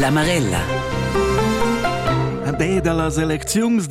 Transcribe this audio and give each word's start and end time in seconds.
La 0.00 0.79
dedala 2.60 3.08
z 3.08 3.16
elecțiungs, 3.16 3.86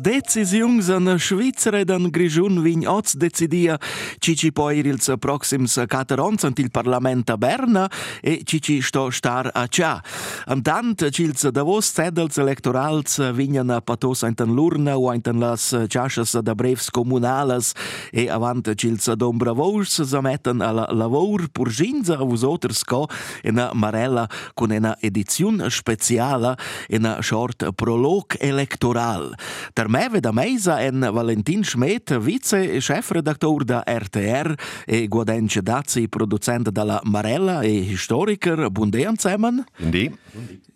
decisiungs 0.00 0.86
în 0.86 1.16
Švicre, 1.16 1.84
dan 1.84 2.08
grijun 2.10 2.62
vin 2.62 2.86
oț 2.86 3.12
decidia, 3.12 3.80
cici 4.18 4.50
poiril 4.50 4.96
să 4.96 5.16
proxim 5.16 5.64
să 5.64 5.84
cateronț 5.84 6.42
în 6.42 6.52
il 6.56 6.68
parlamenta 6.70 7.36
Berna, 7.36 7.90
e 8.22 8.34
cici 8.34 8.82
sto 8.82 9.10
star 9.10 9.50
acea. 9.54 10.00
În 10.44 10.60
tant, 10.60 11.08
cil 11.10 11.32
să 11.34 11.50
davos 11.50 11.92
sedel 11.92 12.28
electoral 12.36 13.02
să 13.04 13.30
vină 13.34 13.80
patos 13.80 14.20
în 14.20 14.54
lurna 14.54 14.96
o 14.96 15.12
în 15.22 15.38
las 15.38 15.74
ceașă 15.88 16.22
să 16.22 16.40
da 16.40 16.54
brevs 16.54 16.88
comunalas, 16.88 17.72
e 18.10 18.30
avant 18.30 18.74
cil 18.74 18.96
să 18.96 19.14
dombravoș 19.14 19.88
să 19.88 20.02
zameten 20.02 20.56
la 20.56 20.86
lavor 20.88 21.48
purginza 21.52 22.16
avuzotrsco, 22.20 23.06
în 23.42 23.68
marella 23.72 24.26
cu 24.54 24.64
una 24.64 24.96
edițiun 24.98 25.66
specială, 25.68 26.58
în 26.88 27.16
short 27.20 27.70
prolog 27.74 28.07
blog 28.08 28.36
electoral. 28.38 29.34
Der 29.74 29.88
Meve 29.88 30.20
da 30.20 30.32
Meisa 30.32 30.80
en 30.80 31.00
Valentin 31.00 31.64
Schmidt, 31.64 32.10
vice-chefredaktor 32.10 33.64
da 33.64 33.82
RTR 33.86 34.54
e 34.86 35.08
Guadence 35.08 35.62
Dazzi, 35.62 36.08
producent 36.08 36.70
della 36.70 37.00
Marella 37.04 37.60
e 37.60 37.68
historiker. 37.68 38.70
Buongiorno 38.70 39.16
zusammen. 39.16 39.64
Buondì. 39.76 40.16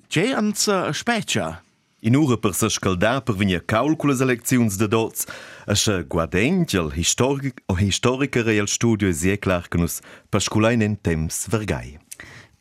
C'è 0.08 0.32
ans 0.32 0.90
specia? 0.90 1.62
In 2.00 2.16
ora 2.16 2.36
per 2.36 2.52
se 2.52 2.68
scaldar 2.68 3.22
per 3.22 3.36
venire 3.36 3.64
calcolo 3.64 4.12
le 4.12 4.22
elezioni 4.22 4.68
de 4.76 4.88
dots, 4.88 5.24
a 5.66 5.74
se 5.74 6.04
guadenti 6.06 6.76
il 6.76 6.90
historic, 6.94 7.62
historiker 7.78 8.48
e 8.48 8.56
il 8.56 8.68
studio 8.68 9.08
è 9.08 9.38
clar 9.38 9.68
che 9.68 9.78
nus 9.78 10.00
pasculain 10.28 10.82
in 10.82 11.00
temps 11.00 11.48
vergai. 11.48 12.01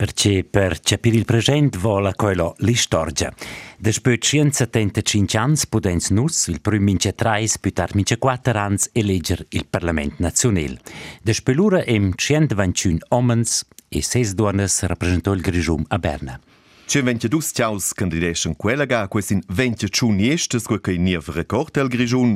Perché 0.01 0.43
percepire 0.43 1.15
il 1.15 1.25
presente 1.25 1.77
vola 1.77 2.15
quello 2.15 2.55
li 2.61 2.73
storgia. 2.73 3.31
Despöt 3.77 4.19
175 4.19 5.37
anni 5.37 5.59
podens 5.69 6.09
nus, 6.09 6.47
il 6.47 6.59
prüm 6.59 6.81
mince 6.81 7.13
3 7.13 7.45
putar 7.61 7.93
mince 7.93 8.17
4 8.17 8.57
ans 8.57 8.89
eleger 8.93 9.45
il 9.49 9.67
Parlament 9.69 10.17
Nazionale. 10.17 10.79
Despelura 11.21 11.83
em 11.83 12.13
121 12.15 12.97
omens 13.09 13.63
e 13.89 14.01
6 14.01 14.33
duanas 14.33 14.81
rappresentò 14.85 15.33
il 15.33 15.41
grigium 15.41 15.85
a 15.89 15.99
Berna. 15.99 16.39
C'è 16.87 17.03
22 17.03 17.39
ciaus 17.53 17.93
candideschen 17.93 18.55
quella 18.55 18.85
ga, 18.85 19.07
questo 19.07 19.33
in 19.33 19.41
20 19.47 19.87
ciuniestes, 19.87 20.63
quel 20.63 20.81
che 20.81 20.97
nieva 20.97 21.31
record 21.31 21.77
al 21.77 21.87
grigium. 21.87 22.35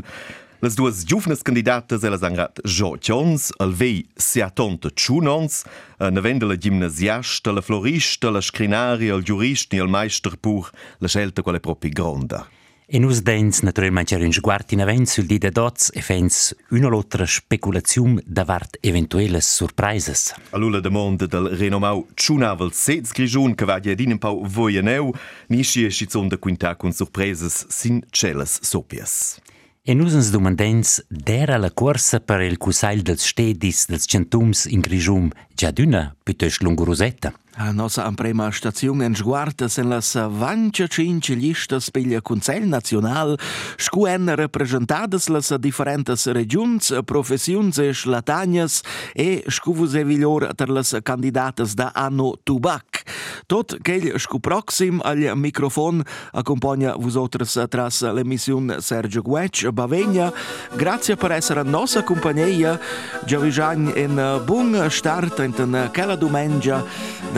Las 0.61 0.75
duas 0.75 1.03
giuvnas 1.05 1.43
candidatas 1.43 2.03
elas 2.03 2.23
han 2.23 2.35
rat 2.35 2.59
Jo 2.63 2.95
Jones, 2.97 3.51
al 3.59 3.73
vei 3.73 4.05
seatonta 4.15 4.89
tschunons, 4.89 5.65
na 5.99 6.21
venda 6.21 6.45
la 6.45 6.55
gimnasiasta, 6.55 7.51
la 7.51 7.61
florista, 7.61 8.29
la 8.29 8.41
scrinaria, 8.41 9.13
il 9.15 9.23
giurista 9.23 9.75
e 9.75 9.81
il 9.81 9.89
meister 9.89 10.37
pur, 10.37 10.71
la 10.99 11.07
scelta 11.07 11.41
quale 11.41 11.59
proprio 11.59 11.91
gronda. 11.91 12.47
E 12.87 12.99
nus 12.99 13.21
dens 13.21 13.63
naturalmente 13.63 14.13
c'era 14.13 14.25
un 14.25 14.31
sguardo 14.31 14.75
in 14.75 14.81
avanti 14.81 15.07
sul 15.07 15.25
di 15.25 15.39
dots 15.39 15.89
e 15.91 16.01
fens 16.01 16.55
una 16.69 16.87
l'altra 16.87 17.25
speculazione 17.25 18.21
davart 18.23 18.77
eventuelle 18.79 19.41
sorprises. 19.41 20.35
Allora 20.51 20.79
domanda 20.79 21.25
del 21.25 21.49
renomau 21.49 22.07
Tschunavol 22.13 22.71
Sez 22.73 23.11
Grigiun 23.11 23.55
che 23.55 23.65
va 23.65 23.79
di 23.79 24.05
un 24.05 24.19
pau 24.19 24.45
voianeu, 24.45 25.11
nisci 25.47 25.83
e 25.83 25.89
schizon 25.89 26.27
da 26.27 26.37
quinta 26.37 26.75
con 26.75 26.91
sorpreses 26.91 27.65
sin 27.69 28.03
celas 28.11 28.59
sopias. 28.61 29.41
E 29.85 29.93
nusën 29.93 30.23
së 30.25 30.33
dëmëndens 30.33 30.91
dera 31.27 31.59
lë 31.61 31.69
korse 31.77 32.17
për 32.25 32.41
el 32.47 32.55
kusajl 32.57 33.03
dhe 33.05 33.13
të 33.19 33.21
shtedis 33.21 33.83
dhe 33.91 33.99
të 34.01 34.07
qëntums 34.11 34.63
ingrizhum 34.73 35.27
gjadyna 35.61 36.01
për 36.25 36.37
të 36.41 36.49
shlunguruzeta. 36.55 37.29
A 37.57 37.71
nossa 37.71 38.11
prima 38.13 38.51
stazione 38.51 39.05
in 39.05 39.15
sguarda 39.15 39.69
sen 39.69 39.87
las 39.87 40.13
25 40.13 41.35
listas 41.35 41.89
per 41.89 42.05
il 42.05 42.21
Consell 42.21 42.67
Nacional, 42.67 43.39
scuen 43.77 44.35
rappresentadas 44.35 45.29
las 45.29 45.55
differentes 45.59 46.25
regions, 46.25 46.93
professiuns 47.05 47.77
e 47.77 47.93
slatagnas 47.93 48.81
e 49.13 49.41
scuvus 49.47 49.95
e 49.95 50.03
viglior 50.03 50.53
ter 50.53 50.69
las 50.69 50.97
candidatas 51.01 51.75
da 51.75 51.91
anno 51.95 52.35
tubac. 52.43 53.03
Tot 53.47 53.77
quel 53.81 54.19
scu 54.19 54.39
proxim 54.39 54.99
al 55.03 55.31
microfon 55.35 56.03
accompagna 56.33 56.95
vosotras 56.97 57.57
tras 57.69 58.01
l'emissione 58.01 58.81
Sergio 58.81 59.21
Guec 59.21 59.69
Bavegna. 59.69 60.29
Grazie 60.75 61.15
per 61.15 61.31
essere 61.31 61.61
a 61.61 61.63
nostra 61.63 62.03
compagnia. 62.03 62.77
Giavigian 63.25 63.93
in 63.95 64.41
buon 64.43 64.87
start 64.89 65.39
in 65.39 65.89
quella 65.93 66.15
domenica 66.15 66.83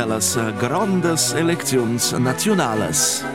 las 0.07 0.37
grandes 0.59 1.33
eleccions 1.33 2.13
nacionales. 2.19 3.25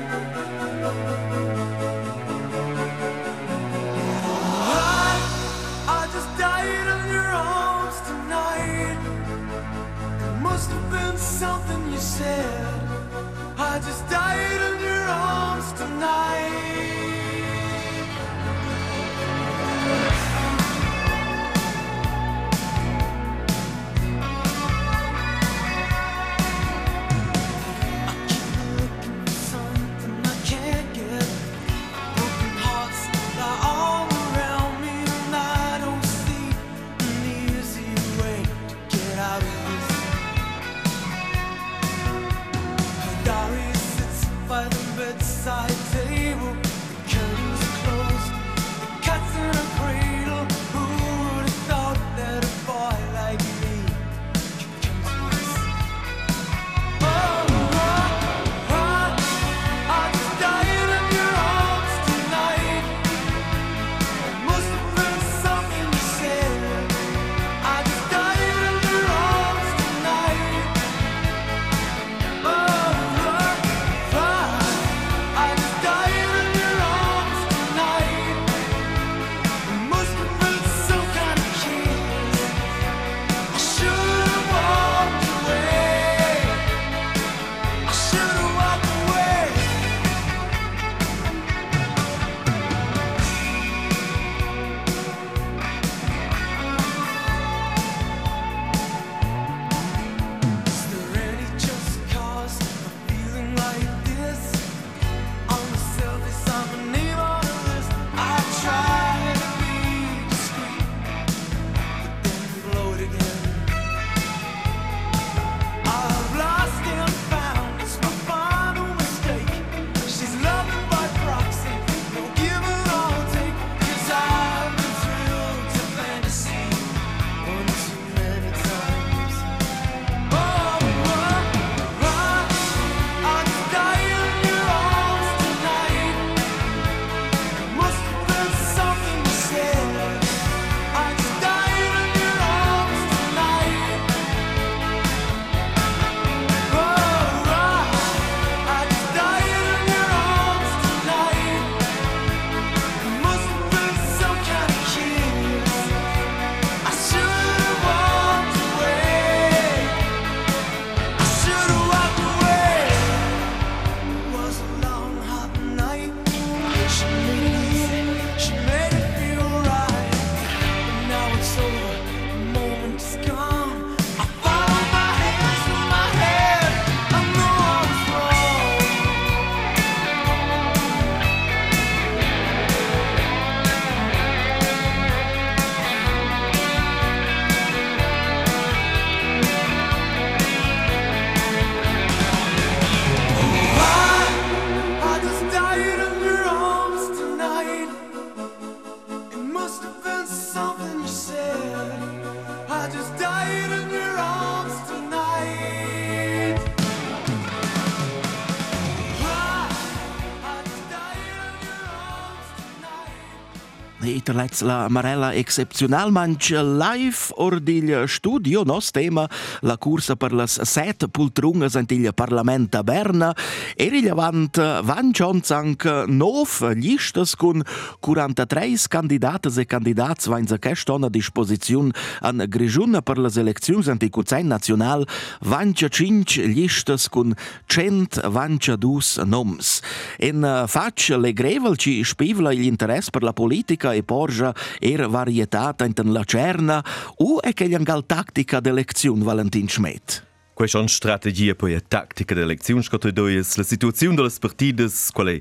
Peter 214.12 214.34
Letz 214.36 214.60
la 214.60 214.90
Marella 214.90 215.32
excepcional 215.32 216.10
manch 216.12 216.50
live 216.50 217.32
or 217.40 217.56
digl 217.64 218.04
studio 218.04 218.60
nos 218.62 218.90
tema 218.92 219.24
la 219.64 219.78
cursa 219.80 220.18
per 220.20 220.34
las 220.36 220.58
set 220.68 221.06
pultrungas 221.08 221.78
ant 221.80 221.94
il 221.96 222.10
Parlament 222.12 222.74
a 222.76 222.82
Berna. 222.84 223.30
E 223.72 223.88
rilevant 223.88 224.60
van 224.84 225.14
anc 225.16 225.86
nov 226.08 226.60
listas 226.76 227.32
con 227.36 227.64
43 228.00 228.86
candidates 228.88 229.56
e 229.56 229.64
candidats 229.64 230.28
vain 230.28 230.44
a 230.52 230.58
quest'ona 230.58 231.08
disposiziun 231.08 231.90
an 232.20 232.44
Grigiuna 232.48 233.00
per 233.00 233.16
las 233.16 233.38
elecziuns 233.40 233.88
ant 233.88 234.02
il 234.02 234.10
Consell 234.10 234.44
Nacional 234.44 235.08
vancia 235.40 235.88
cinc 235.88 236.36
listas 236.36 237.08
con 237.08 237.32
122 237.66 239.24
noms. 239.24 239.80
En 240.18 240.44
fac 240.68 241.08
le 241.16 241.32
grevel 241.32 241.78
ci 241.78 242.04
spivla 242.04 242.52
gli 242.52 242.66
interess 242.66 243.08
per 243.08 243.22
la 243.22 243.32
politica 243.32 243.94
e 243.94 244.01
porja 244.02 244.54
era 244.78 245.06
varietata 245.06 245.84
in 245.84 245.92
la 246.12 246.24
cerna 246.24 246.84
o 247.16 247.40
è 247.40 247.52
che 247.52 247.68
gal 247.68 248.04
tattica 248.06 248.60
d'elezione 248.60 249.22
Valentin 249.22 249.68
Schmidt? 249.68 250.26
Questa 250.54 250.76
è 250.76 250.80
una 250.80 250.90
strategia 250.90 251.54
per 251.54 251.70
la 251.70 251.80
tattica 251.80 252.34
d'elezione 252.34 252.82
che 252.82 252.98
tu 252.98 253.24
la 253.26 253.62
situazione 253.62 254.14
delle 254.14 254.30
partite, 254.38 254.86
qual 255.12 255.26
è 255.28 255.40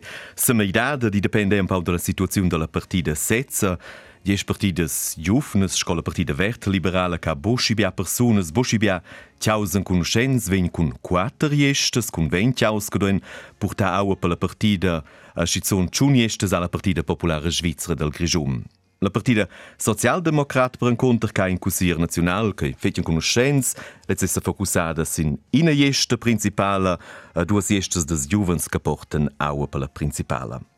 la 0.54 1.10
dipende 1.10 1.60
un 1.60 1.66
po' 1.66 1.80
dalla 1.82 1.98
situazione 1.98 2.48
della 2.48 2.68
partita 2.68 3.14
stessa. 3.14 3.78
Dies 4.24 4.44
partidas 4.44 5.16
giufnes, 5.18 5.76
scola 5.76 6.04
partida 6.04 6.36
verde 6.36 6.70
liberale 6.70 7.18
ca 7.18 7.36
boschibia 7.36 7.92
personas, 7.92 8.52
boschibia 8.52 9.02
tjausen 9.40 9.82
conoscenz, 9.82 10.48
ven 10.48 10.70
cun 10.70 10.94
quattro 11.02 11.50
jestes, 11.50 12.12
cun 12.12 12.28
ven 12.28 12.54
tjaus 12.54 12.88
che 12.88 13.00
doen 13.00 13.20
porta 13.58 13.94
aua 13.94 14.16
per 14.16 14.30
a 15.34 15.46
schizon 15.46 15.90
chun 15.90 16.16
jestes 16.16 16.52
alla 16.54 16.70
partida 16.70 17.04
popolare 17.04 17.52
svizzera 17.52 17.94
del 17.94 18.10
Grigium. 18.10 18.64
La 19.04 19.10
partida 19.10 19.48
socialdemocrat 19.78 20.78
per 20.78 20.88
un 20.88 20.96
conter 20.96 21.32
ca 21.32 21.48
in 21.48 21.58
cusir 21.58 21.98
nacional 21.98 22.54
che 22.54 22.76
fetien 22.78 23.04
conoscenz, 23.04 23.74
lezze 24.06 24.28
se 24.28 24.42
focusada 24.42 25.06
sin 25.06 25.40
ina 25.50 25.72
jeste 25.72 26.18
principala 26.18 27.00
a 27.34 27.44
duas 27.44 27.70
jestes 27.70 28.06
des 28.06 28.28
juvens 28.28 28.70
che 28.70 28.80
porten 28.80 29.28
aua 29.38 29.68
per 29.68 29.80
la 29.80 29.88
principala. 29.88 30.71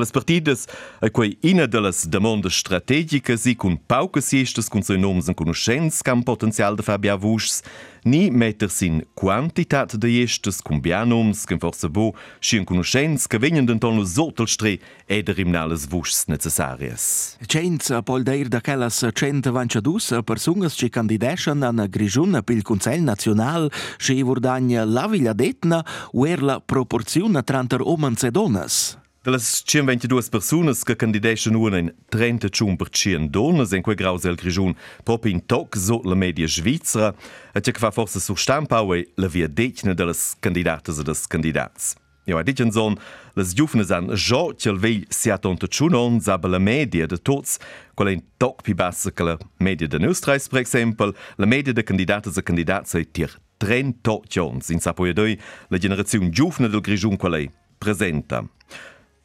pelas 0.00 0.10
partidas, 0.10 0.66
aqui 0.98 1.38
uma 1.44 1.66
das 1.66 2.06
demandas 2.06 2.54
estratégicas 2.54 3.44
e 3.44 3.54
com 3.54 3.76
poucas 3.76 4.32
estas 4.32 4.66
com 4.66 4.80
seus 4.80 4.98
nomes 4.98 5.28
em 5.28 5.34
conhecimento, 5.34 5.98
com 6.02 6.22
potencial 6.22 6.74
de 6.74 6.82
fazer 6.82 7.10
avus, 7.10 7.62
nem 8.02 8.30
meter 8.30 8.70
sin 8.70 9.02
quantitat 9.14 9.50
quantidade 9.90 9.98
de 9.98 10.22
estas 10.22 10.62
com 10.62 10.80
bianomes, 10.80 11.44
com 11.44 11.58
força 11.58 11.86
boa, 11.86 12.14
sem 12.40 12.64
conhecimento, 12.64 13.28
que 13.28 13.38
venham 13.38 13.62
de 13.62 13.74
então 13.74 13.98
os 13.98 14.16
outros 14.16 14.56
três 14.56 14.78
e 15.06 15.22
de 15.22 15.32
rimnales 15.32 15.84
vus 15.84 16.24
necessárias. 16.26 17.36
Cents, 17.46 17.90
pol 18.06 18.24
deir 18.24 18.48
daquelas 18.48 18.94
cent 18.94 19.46
vanchadus, 19.52 20.12
personas 20.24 20.74
que 20.74 20.88
candidescem 20.88 21.54
na 21.54 21.86
grijuna 21.86 22.42
pelo 22.42 22.62
Conselho 22.62 23.02
Nacional, 23.02 23.70
se 23.98 24.22
vordagna 24.22 24.86
la 24.86 25.06
villadetna, 25.06 25.84
uer 26.14 26.42
la 26.42 26.58
proporziona 26.58 27.42
tranter 27.42 27.82
homens 27.82 28.24
donas. 28.32 28.99
Dalas 29.22 29.62
122 29.66 30.30
persunas 30.30 30.82
che 30.82 30.96
candidescan 30.96 31.54
una 31.54 31.76
in 31.76 31.92
30% 32.08 33.28
donnas 33.28 33.72
in 33.72 33.82
quel 33.82 33.94
graus 33.94 34.24
el 34.24 34.34
grigiun 34.34 34.74
proprio 35.04 35.30
in 35.30 35.44
toc 35.44 35.76
so 35.76 36.00
la 36.04 36.14
media 36.14 36.46
svizzera 36.46 37.14
e 37.52 37.60
che 37.60 37.72
fa 37.72 37.90
forse 37.90 38.18
sur 38.18 38.38
stampaue 38.38 39.10
la 39.16 39.28
via 39.28 39.46
decna 39.46 39.92
delas 39.92 40.36
candidatas 40.40 40.98
e 41.00 41.02
des 41.02 41.26
candidats. 41.26 41.96
Ja, 42.24 42.38
a 42.38 42.42
ditchen 42.42 42.72
son, 42.72 42.96
las 43.34 43.52
giufnes 43.52 43.90
an 43.90 44.08
jo 44.14 44.54
cel 44.56 44.78
vei 44.78 45.04
sia 45.10 45.36
tonta 45.36 45.66
chunon 45.68 46.20
zaba 46.20 46.48
la 46.48 46.58
media 46.58 47.06
de 47.06 47.18
tots, 47.18 47.58
qual 47.94 48.08
in 48.08 48.22
toc 48.38 48.62
pi 48.62 48.72
bassa 48.72 49.10
che 49.10 49.22
la 49.22 49.36
media 49.58 49.86
de 49.86 49.98
Österreich, 49.98 50.48
per 50.48 50.60
exempel, 50.60 51.14
la 51.36 51.46
media 51.46 51.74
de 51.74 51.82
candidatas 51.82 52.38
e 52.38 52.42
candidats 52.42 52.94
è 52.94 53.04
tir 53.10 53.38
30 53.58 54.20
gions, 54.26 54.70
in 54.70 54.80
sapoiadoi 54.80 55.38
la 55.68 55.76
generazione 55.76 56.30
giufne 56.30 56.70
del 56.70 56.80
grigiun 56.80 57.18
qual 57.18 57.34
è 57.34 57.50
presenta. 57.76 58.48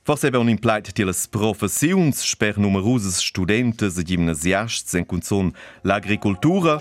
Forse 0.06 0.28
aveva 0.28 0.44
un 0.44 0.50
implait 0.50 0.92
di 0.94 1.04
las 1.04 1.26
professiuns, 1.26 2.22
sper 2.22 2.60
numeroses 2.60 3.18
studentes 3.18 3.98
e 3.98 4.04
gimnasiasts 4.04 4.94
en 4.94 5.04
cunzon 5.04 5.52
l'agricultura, 5.82 6.78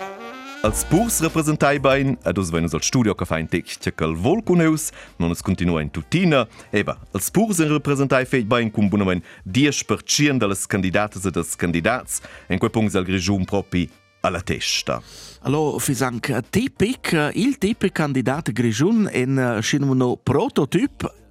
als 0.62 0.84
purs 0.84 1.22
representai 1.22 1.78
bain, 1.80 2.18
ed 2.22 2.36
us 2.36 2.50
venus 2.50 2.74
al 2.74 2.82
studio 2.82 3.14
che 3.14 3.24
fa 3.24 3.38
in 3.38 3.48
tec 3.48 3.78
che 3.78 3.94
cal 3.94 4.12
vol 4.14 4.42
cuneus, 4.42 4.90
non 5.16 5.30
es 5.30 5.40
continua 5.40 5.80
in 5.80 5.90
tutina, 5.90 6.46
eba, 6.70 6.98
als 7.12 7.30
purs 7.30 7.60
en 7.60 7.72
representai 7.72 8.26
feit 8.26 8.44
bain 8.44 8.70
cum 8.70 8.90
bunamen 8.90 9.22
10% 9.48 10.36
delas 10.36 10.66
candidates 10.66 11.24
e 11.24 11.30
des 11.30 11.56
candidats, 11.56 12.20
en 12.50 12.58
quei 12.58 12.68
punct 12.68 12.94
al 12.94 13.08
grigium 13.08 13.48
propi 13.48 13.88
alla 14.20 14.42
testa. 14.42 15.00
Allora, 15.48 15.80
fisanc 15.80 16.28
tipic, 16.50 17.16
il 17.32 17.56
tipic 17.56 17.92
candidat 17.92 18.52
grigiun 18.52 19.08
en 19.10 19.62
scinuno 19.62 20.16
prototyp 20.16 21.23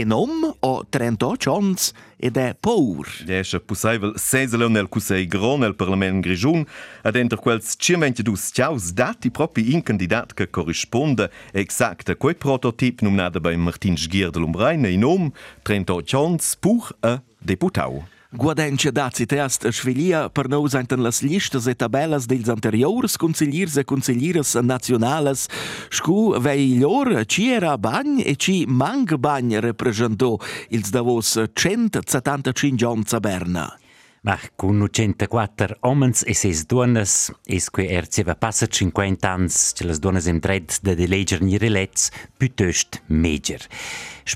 enom 0.00 0.54
o 0.60 0.84
38 0.88 1.50
ans 1.50 1.92
ed 2.16 2.36
è 2.36 2.54
paur. 2.58 3.06
Esce 3.26 3.60
possibile 3.60 4.12
sesele 4.16 4.68
nel 4.68 4.88
cusei 4.88 5.26
gron 5.26 5.60
nel 5.60 5.74
Parlament 5.74 6.20
Grigiun 6.20 6.64
ed 7.02 7.16
enter 7.16 7.38
quels 7.38 7.74
122 7.78 8.36
ciaus 8.52 8.92
dati 8.92 9.30
propri 9.30 9.72
in 9.72 9.82
candidat 9.82 10.34
che 10.34 10.50
corrisponde 10.50 11.30
exact 11.52 12.08
a 12.08 12.16
quei 12.16 12.34
prototip 12.34 13.00
nominada 13.00 13.40
bei 13.40 13.56
Martin 13.56 13.96
Sgier 13.96 14.30
de 14.30 14.38
Lumbrain 14.38 14.84
enom 14.84 15.32
38 15.62 16.14
ans 16.14 16.56
pur 16.60 16.94
a 17.00 17.22
deputau. 17.38 18.17
Guadence 18.30 18.90
dazi 18.92 19.24
test 19.24 19.64
svilia 19.72 20.26
per 20.28 20.50
nous 20.52 20.74
enten 20.76 21.00
las 21.00 21.22
listas 21.22 21.64
e 21.66 21.72
tabellas 21.74 22.26
dels 22.28 22.50
anteriors 22.52 23.16
consigliers 23.16 23.78
e 23.80 23.84
consiglieras 23.88 24.52
nacionales 24.60 25.46
scu 25.88 26.36
vei 26.36 26.76
lor 26.76 27.24
ci 27.24 27.48
era 27.48 27.78
bagn 27.78 28.20
e 28.20 28.36
ci 28.36 28.66
mang 28.68 29.16
bagn 29.16 29.58
representò 29.60 30.36
ils 30.68 30.90
davos 30.90 31.40
175 31.54 32.84
ans 32.84 33.14
a 33.14 33.20
Berna. 33.20 33.72
Ma 34.22 34.38
con 34.56 34.80
84 34.82 35.76
omens 35.80 36.24
e 36.26 36.34
6 36.34 36.66
duonas, 36.66 37.32
es 37.46 37.70
que 37.70 37.86
erceva 37.86 38.34
passat 38.34 38.74
50 38.74 39.28
ans, 39.30 39.72
ce 39.74 39.84
las 39.84 40.00
duonas 40.00 40.26
im 40.26 40.40
dred 40.40 40.74
de 40.82 40.96
deleger 40.96 41.40
ni 41.40 41.56
relets, 41.56 42.10
pütöst 42.36 43.02
meger. 43.06 43.66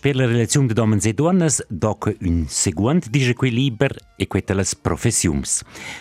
Per 0.00 0.16
la 0.16 0.24
relazione 0.26 0.68
di 0.68 0.78
uomini 0.78 1.02
e 1.02 1.12
donne 1.12 1.48
doc 1.68 2.16
un 2.20 2.46
seguente 2.48 3.10
disequilibrio 3.10 3.98
e 4.16 4.26
questa 4.26 4.54
le 4.54 4.64
professioni. 4.80 5.42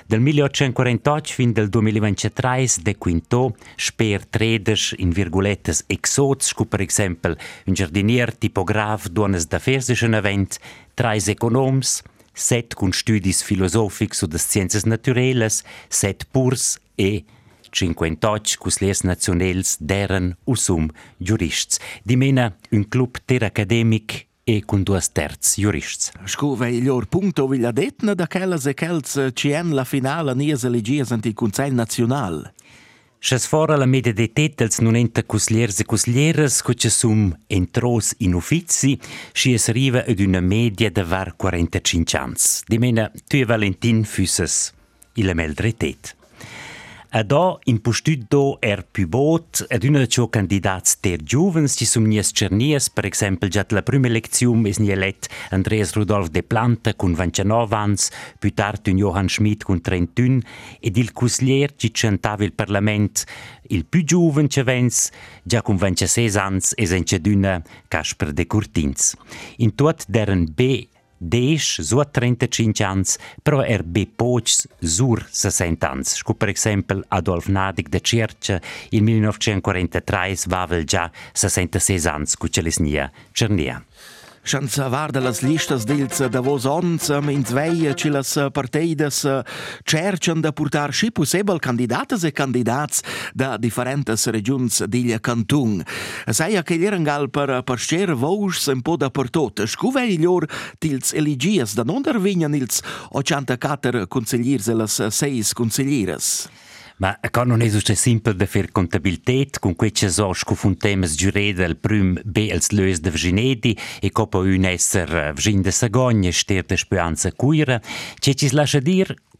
Dal 0.06 0.22
1848 0.22 1.34
fin 1.34 1.54
al 1.58 1.68
2023 1.68 2.68
de 2.84 2.98
quinto 2.98 3.56
per 3.96 4.26
traders 4.28 4.94
in 4.98 5.10
virgolette 5.10 5.74
exotici, 5.88 6.54
come 6.54 6.70
per 6.70 6.82
esempio 6.82 7.36
un 7.66 7.74
jardinier 7.74 8.36
tipograf, 8.36 9.08
donne 9.08 9.44
d'affari, 9.44 10.06
un 10.06 10.14
event, 10.14 10.58
tre 10.94 11.18
economi, 11.26 11.82
set 12.34 12.74
con 12.74 12.92
studis 12.94 13.44
filosofics 13.44 14.24
o 14.24 14.28
das 14.28 14.48
sciences 14.48 14.84
naturelas, 14.84 15.64
set 15.90 16.26
purs 16.32 16.80
e 16.98 17.26
58 17.72 18.58
cusliers 18.58 19.04
nationels 19.04 19.78
deran 19.80 20.36
usum 20.46 20.90
jurists. 21.18 21.80
Dimena 22.04 22.56
un 22.72 22.88
club 22.88 23.18
teracademic 23.26 24.28
e 24.44 24.64
con 24.66 24.84
due 24.84 25.00
terz 25.12 25.58
jurists. 25.58 26.12
Scuve 26.26 26.70
il 26.72 26.84
loro 26.84 27.06
punto 27.08 27.48
vi 27.48 27.60
l'ha 27.60 27.72
detto 27.72 28.14
da 28.14 28.28
quella 28.28 28.58
se 28.58 28.74
quels 28.74 29.16
eh, 29.16 29.32
CM 29.34 29.74
la 29.74 29.86
finale 29.86 30.34
nies 30.34 30.64
elegies 30.64 31.12
anti 31.12 31.34
Consiglio 31.34 31.76
Nazionale. 31.76 32.54
Schas 33.24 33.46
fora 33.46 33.76
la 33.78 33.86
media 33.86 34.14
de 34.14 34.32
tetels 34.34 34.80
non 34.80 34.96
enta 34.96 35.22
cusliers 35.22 35.78
e 35.80 35.86
cuslieres 35.86 36.64
cu 36.66 36.74
ce 36.74 36.90
sum 36.90 37.30
entros 37.46 38.16
in 38.18 38.34
uffizi, 38.34 38.98
si 39.32 39.54
es 39.54 39.70
riva 39.70 40.04
ed 40.06 40.20
una 40.20 40.40
media 40.40 40.90
de 40.90 41.04
var 41.04 41.36
45 41.36 42.18
ans. 42.18 42.64
Di 42.66 42.80
mena, 42.80 43.12
tu 43.28 43.38
e 43.38 43.46
Valentin 43.46 44.04
füsses 44.06 44.74
il 45.14 45.30
meldretet. 47.12 47.20
Ado 47.22 47.60
impostuddo 47.66 48.58
er 48.62 48.86
più 48.90 49.06
bot 49.06 49.66
ed 49.68 49.84
una 49.84 50.06
ciò 50.08 50.30
candidats 50.30 50.98
ter 51.02 51.22
giuvens 51.22 51.76
ci 51.76 51.86
sum 51.86 52.06
nies 52.06 52.32
cernies, 52.34 52.90
per 52.90 53.06
exempel 53.06 53.50
giat 53.50 53.74
la 53.74 53.82
prima 53.82 54.08
elezium 54.08 54.66
es 54.66 54.80
nie 54.80 54.94
elet 54.94 55.28
Andreas 55.52 55.92
Rudolf 55.94 56.30
de 56.30 56.42
Planta 56.42 56.94
cun 56.94 57.14
29 57.14 57.76
ans, 57.76 58.10
più 58.40 58.54
tard 58.54 58.88
un 58.88 58.98
Johann 58.98 59.28
Schmidt 59.28 59.64
cun 59.64 59.82
31 59.82 60.40
ed 60.80 60.96
il 60.96 61.12
cuslier 61.12 61.76
ci 61.76 61.92
cantava 61.92 62.46
il 62.46 62.54
parlament 62.54 63.26
il 63.68 63.86
più 63.86 64.04
giuven 64.04 64.48
ce 64.48 64.64
vens, 64.64 65.12
già 65.44 65.62
cun 65.62 65.76
26 65.76 66.38
ans 66.38 66.74
es 66.78 66.92
en 66.92 67.04
d'una 67.22 67.62
Casper 67.90 68.32
de 68.32 68.46
Curtins. 68.46 69.18
In 69.58 69.76
tot 69.76 70.06
deren 70.08 70.46
B 70.54 70.88
Deix 71.22 71.78
so 71.86 72.02
35 72.02 72.82
ans, 72.82 73.18
però 73.46 73.62
er 73.62 73.84
be 73.86 74.08
pocs 74.10 74.64
sur 74.82 75.22
60 75.30 75.86
ans. 75.86 76.16
Scu 76.18 76.34
per 76.34 76.50
exempel 76.50 77.04
Adolf 77.14 77.46
Nadig 77.46 77.92
de 77.94 78.02
Cerce 78.02 78.58
in 78.90 79.06
1943 79.06 80.48
vavel 80.50 80.84
già 80.84 81.12
66 81.34 82.10
ans 82.10 82.34
cu 82.36 82.48
ce 82.48 82.62
lesnia 82.62 83.12
Cernia. 83.32 83.84
Senza 84.44 84.90
varda 84.90 85.20
las 85.20 85.44
listas 85.44 85.86
dils 85.86 86.18
davos 86.34 86.66
ons 86.66 87.12
ins 87.30 87.52
veia 87.54 87.94
che 87.94 88.10
las 88.10 88.34
parteidas 88.52 89.22
cerchan 89.86 90.42
da 90.42 90.52
portar 90.52 90.92
sci 90.92 91.12
possibel 91.12 91.60
candidatas 91.60 92.24
e 92.24 92.32
candidats 92.32 93.04
da 93.34 93.58
differentes 93.58 94.26
regions 94.28 94.84
d'Iglia 94.84 95.20
Cantun. 95.20 95.84
Saia 96.28 96.64
che 96.64 96.78
l'erangal 96.78 97.30
per 97.30 97.62
pascer 97.64 98.16
vous 98.16 98.66
un 98.68 98.82
po 98.82 98.98
da 98.98 99.12
per 99.12 99.30
tot. 99.30 99.66
Scuvei 99.66 100.18
lor 100.18 100.48
tils 100.80 101.14
eligias 101.14 101.76
da 101.76 101.84
non 101.84 102.02
dervignan 102.02 102.56
ils 102.56 102.82
84 103.12 104.08
consigliers 104.08 104.68
e 104.68 104.74
las 104.74 105.00
6 105.08 105.54
consiglieres. 105.54 106.50
Ma 107.02 107.16
kanë 107.34 107.56
unë 107.56 107.66
esu 107.66 107.80
që 107.82 107.96
simpël 107.98 108.36
dhe 108.38 108.46
firë 108.46 108.70
kontabilitet, 108.78 109.58
kun 109.64 109.74
kwe 109.74 109.90
që 109.90 110.12
zosh 110.14 110.44
ku 110.46 110.54
fund 110.54 110.78
temës 110.84 111.16
gjyrede 111.18 111.72
lë 111.72 112.02
be 112.36 112.44
als 112.54 112.70
lëjës 112.76 113.02
de 113.02 113.14
vëzhinedi, 113.16 113.72
e 114.06 114.12
copo 114.14 114.44
po 114.44 114.46
unë 114.46 114.76
esër 114.76 115.16
vëzhin 115.34 115.66
dhe 115.66 115.74
së 115.74 115.90
gonjë, 115.98 116.36
shtirë 116.42 116.68
dhe 116.70 116.78
shpëjanë 116.84 117.22
së 117.24 117.34
kujrë, 117.42 117.80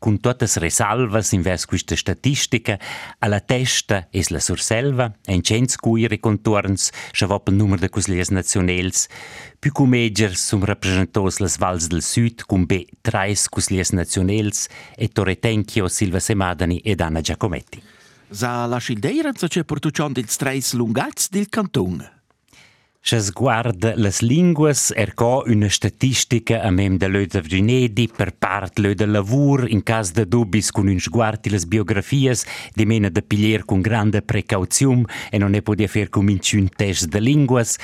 con 0.02 0.20
tutte 0.20 0.46
le 0.46 0.62
risalve 0.62 1.22
invers 1.30 1.66
queste 1.66 1.96
statistica, 1.96 2.80
alla 3.20 3.40
testa 3.40 4.08
è 4.10 4.20
la 4.30 4.40
surselva, 4.40 5.14
in 5.28 5.44
cento 5.44 5.76
cuire 5.80 6.20
contorns, 6.20 6.90
scavò 7.12 7.40
il 7.46 7.54
numero 7.54 7.82
di 7.82 7.88
cuslies 7.88 8.30
nazionali, 8.30 8.92
più 9.60 9.72
commedier 9.72 10.36
sono 10.36 10.66
rappresentati 10.66 11.44
le 11.44 11.52
valls 11.56 11.86
del 11.86 12.02
sud 12.02 12.46
con 12.48 12.66
ben 12.66 12.86
tre 13.00 13.36
cuslies 13.48 13.92
nazionali 13.92 14.52
e 14.96 15.08
Torretenchio, 15.08 15.88
Silva 15.88 16.20
Semadani 16.20 16.80
ed 16.80 17.00
Anna 17.00 17.22
Giacometti. 17.22 17.80
Sa 18.32 18.66
la 18.66 18.80
Schildeira, 18.80 19.30
so 19.36 19.46
c'è 19.46 19.64
portucion 19.64 20.14
dels 20.14 20.36
treis 20.36 20.74
lungats 20.74 21.30
del 21.30 21.48
canton. 21.48 22.21
Se 23.04 23.20
sguarda 23.20 23.96
las 23.96 24.22
linguas, 24.22 24.94
er 24.96 25.16
co 25.16 25.44
una 25.48 25.70
statistica 25.70 26.62
a 26.62 26.70
mem 26.70 27.00
de 27.00 27.08
löda 27.10 27.42
vrinedi 27.42 28.06
per 28.08 28.30
part 28.38 28.78
löda 28.78 29.08
lavur 29.08 29.66
in 29.68 29.82
cas 29.82 30.14
de 30.14 30.28
dubis 30.28 30.70
con 30.72 30.88
un 30.88 31.00
sguardi 31.00 31.50
las 31.50 31.66
biografias 31.66 32.46
di 32.76 32.86
mena 32.86 33.10
de 33.10 33.24
piglier 33.24 33.66
con 33.66 33.82
grande 33.82 34.22
precauzium 34.22 35.04
e 35.32 35.38
non 35.40 35.50
ne 35.50 35.64
podia 35.64 35.88
fer 35.88 36.10
cominci 36.10 36.58
un 36.58 36.70
test 36.70 37.10
de 37.10 37.20
linguas. 37.20 37.78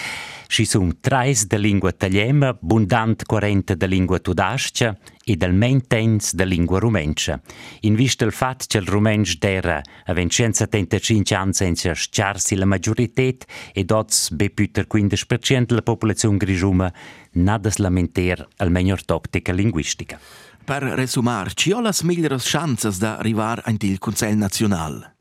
Ci 0.48 0.66
sun 0.66 1.00
trais 1.02 1.48
de 1.48 1.58
lingua 1.58 1.92
tagliema, 1.92 2.56
bundant 2.62 3.26
40 3.26 3.74
de 3.74 3.88
lingua 3.88 4.20
tudascia 4.20 4.96
e 5.30 5.36
del 5.36 5.54
maintens 5.54 6.34
de 6.34 6.46
lingua 6.46 6.80
rumencha. 6.80 7.42
In 7.82 7.96
vista 7.96 8.24
il 8.24 8.32
fat 8.32 8.66
che 8.66 8.78
il 8.78 8.88
rumench 8.88 9.38
d'era 9.38 9.82
a 10.06 10.14
175 10.14 11.36
anni 11.36 11.54
senza 11.54 11.92
sciarsi 11.92 12.56
la 12.56 12.64
maggiorità 12.64 13.46
e 13.74 13.84
dots 13.84 14.32
be 14.32 14.50
püter 14.50 14.88
15% 14.90 15.66
della 15.66 15.82
popolazione 15.82 16.38
grigiuma 16.38 16.92
nadas 17.32 17.76
lamenter 17.78 18.48
al 18.58 18.72
meglio 18.72 18.96
toptica 19.04 19.52
linguistica. 19.52 20.18
Per 20.64 20.84
resumar, 20.84 21.54
ci 21.54 21.72
ho 21.72 21.82
las 21.82 22.04
migliores 22.04 22.50
chances 22.50 22.98
da 22.98 23.18
arrivar 23.18 23.62
il 23.82 24.00
Consiglio 24.00 24.36
Nazionale? 24.36 25.16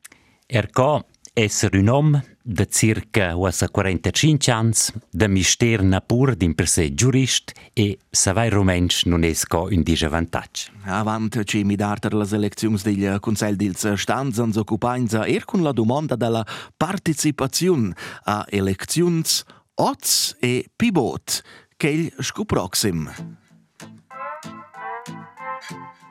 Erco 0.47 1.07
esser 1.33 1.75
un 1.75 1.89
om 1.89 2.36
de 2.49 2.65
circa 2.65 3.35
45 3.35 4.49
ans, 4.53 4.93
de 5.11 5.27
mister 5.27 5.83
napur 5.83 6.37
din 6.37 6.55
per 6.55 6.69
se 6.69 6.95
giurist 6.95 7.53
e 7.75 7.99
savai 8.11 8.49
romensch 8.49 9.05
non 9.07 9.25
esco 9.25 9.67
un 9.71 9.83
disavantatg. 9.83 10.71
Avant 10.85 11.43
ci 11.43 11.65
mi 11.65 11.75
darter 11.75 12.15
las 12.15 12.33
elecziuns 12.33 12.85
del 12.85 13.19
Consell 13.21 13.57
dils 13.57 13.93
Stands 13.95 14.39
ans 14.39 14.57
occupains 14.57 15.13
er 15.13 15.45
con 15.45 15.63
la 15.63 15.73
domanda 15.73 16.15
della 16.15 16.47
participazione 16.77 17.93
a 18.25 18.45
elecziuns 18.49 19.43
oz 19.75 20.37
e 20.39 20.71
pibot, 20.77 21.43
che 21.77 21.89
il 21.89 22.13
scuproxim. 22.21 23.11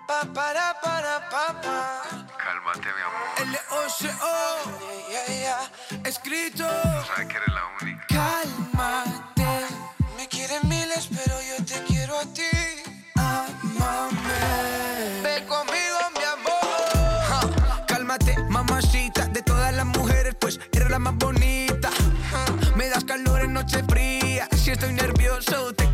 Pa, 0.07 0.21
para, 0.33 0.73
para, 0.83 1.29
pa, 1.29 1.61
pa. 1.61 2.01
Cálmate, 2.37 2.89
mi 2.95 3.01
amor. 3.01 3.27
L-O-C-O. 3.41 4.35
Yeah, 5.09 5.27
yeah, 5.33 5.71
Escrito. 6.07 6.67
Sabes 7.07 7.27
que 7.27 7.37
eres 7.37 7.53
la 7.53 7.63
única. 7.81 8.05
Cálmate. 8.07 9.65
Me 10.17 10.27
quieren 10.27 10.61
miles, 10.69 11.07
pero 11.09 11.35
yo 11.41 11.57
te 11.65 11.83
quiero 11.85 12.19
a 12.19 12.23
ti. 12.33 12.51
Amame. 13.15 15.21
Ven 15.23 15.45
conmigo, 15.47 15.97
mi 16.17 16.23
amor. 16.23 17.21
Ja, 17.29 17.39
Cálmate, 17.87 18.37
mamacita. 18.49 19.25
De 19.27 19.41
todas 19.41 19.73
las 19.73 19.85
mujeres, 19.85 20.35
pues 20.39 20.59
eres 20.71 20.89
la 20.91 20.99
más 20.99 21.15
bonita. 21.15 21.89
Ja, 22.31 22.45
Me 22.75 22.89
das 22.89 23.03
calor 23.05 23.41
en 23.41 23.53
noche 23.53 23.83
fría. 23.89 24.47
Si 24.55 24.69
estoy 24.71 24.93
nervioso, 24.93 25.73
te 25.73 25.84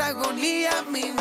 agonía, 0.00 0.84
mi 0.90 1.17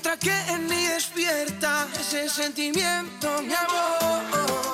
otra 0.00 0.16
que 0.16 0.32
en 0.48 0.66
mí 0.66 0.86
despierta 0.86 1.86
ese 2.00 2.26
sentimiento, 2.28 3.42
mi 3.42 3.52
amor. 3.52 4.69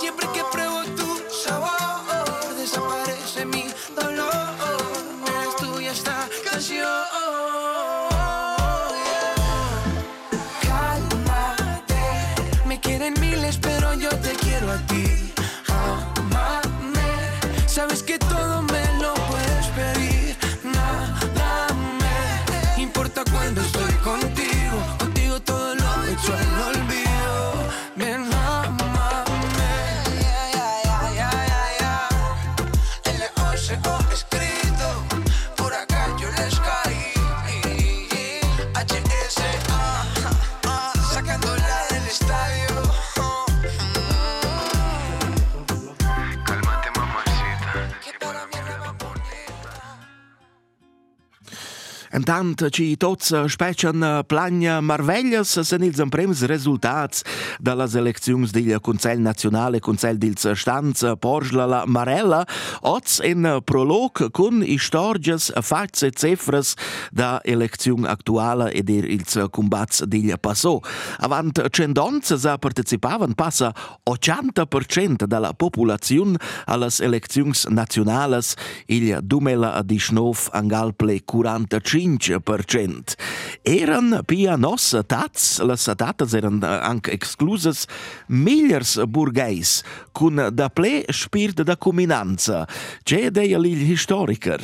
Intant 52.36 52.68
ci 52.68 52.96
tots 53.00 53.30
speccian 53.48 54.02
plagna 54.28 54.80
marveglias 54.84 55.54
sen 55.64 55.84
ils 55.86 56.00
emprems 56.02 56.42
resultats 56.50 57.22
da 57.64 57.72
las 57.74 57.94
elecziuns 57.96 58.52
del 58.52 58.76
Consell 58.84 59.22
Nacional 59.24 59.78
e 59.78 59.80
Consell 59.80 60.18
dils 60.20 60.44
Stanza 60.52 61.14
Porgla 61.16 61.64
la 61.64 61.84
Marella, 61.86 62.42
oz 62.82 63.20
en 63.24 63.46
prolog 63.64 64.28
con 64.36 64.60
istorgias 64.60 65.48
fats 65.62 66.02
e 66.02 66.10
cefras 66.12 66.74
da 67.10 67.40
eleziun 67.44 68.04
actuala 68.04 68.68
ed 68.68 68.90
er 68.90 69.08
ils 69.08 69.38
combats 69.50 70.04
del 70.04 70.36
passo. 70.38 70.82
Avant 71.18 71.62
cendonzas 71.72 72.44
a 72.44 72.58
partecipavan 72.58 73.32
passa 73.32 73.72
80% 74.04 75.24
dalla 75.24 75.54
populazione 75.54 76.36
allas 76.66 77.00
elecziuns 77.00 77.64
nacionalas 77.70 78.54
il 78.88 79.16
2019 79.22 80.50
angalple 80.52 81.22
45%. 81.24 82.25
10%. 82.26 83.16
Eran 83.62 84.22
pianos 84.26 84.94
tats, 85.06 85.60
las 85.60 85.86
datas 85.96 86.34
eran 86.34 86.60
anche 86.64 87.12
exclusas 87.12 87.86
migliers 88.28 88.98
burgheis, 89.06 89.82
cun 90.12 90.42
da 90.52 90.68
ple 90.68 91.04
spirda 91.12 91.64
da 91.64 91.76
cuminanza. 91.76 92.66
Ce 93.04 93.26
ideea 93.30 93.58
li 93.58 93.74
historiker? 93.92 94.60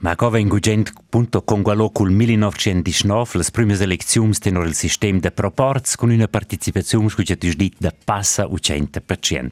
Ma 0.00 0.14
cova 0.14 0.38
in 0.38 0.46
gugent 0.46 0.92
punto 1.08 1.42
con 1.42 1.62
quello 1.62 1.90
col 1.90 2.12
1919 2.12 3.38
le 3.38 3.44
prime 3.50 3.74
elezioni 3.74 4.32
tenor 4.32 4.66
il 4.68 4.74
sistema 4.74 5.18
de 5.18 5.32
proports 5.32 5.96
con 5.96 6.10
una 6.10 6.28
partecipazione 6.28 7.08
che 7.08 7.36
tu 7.36 7.48
dit 7.48 7.74
da 7.78 7.92
passa 8.04 8.46
u 8.46 8.54
100%. 8.54 9.48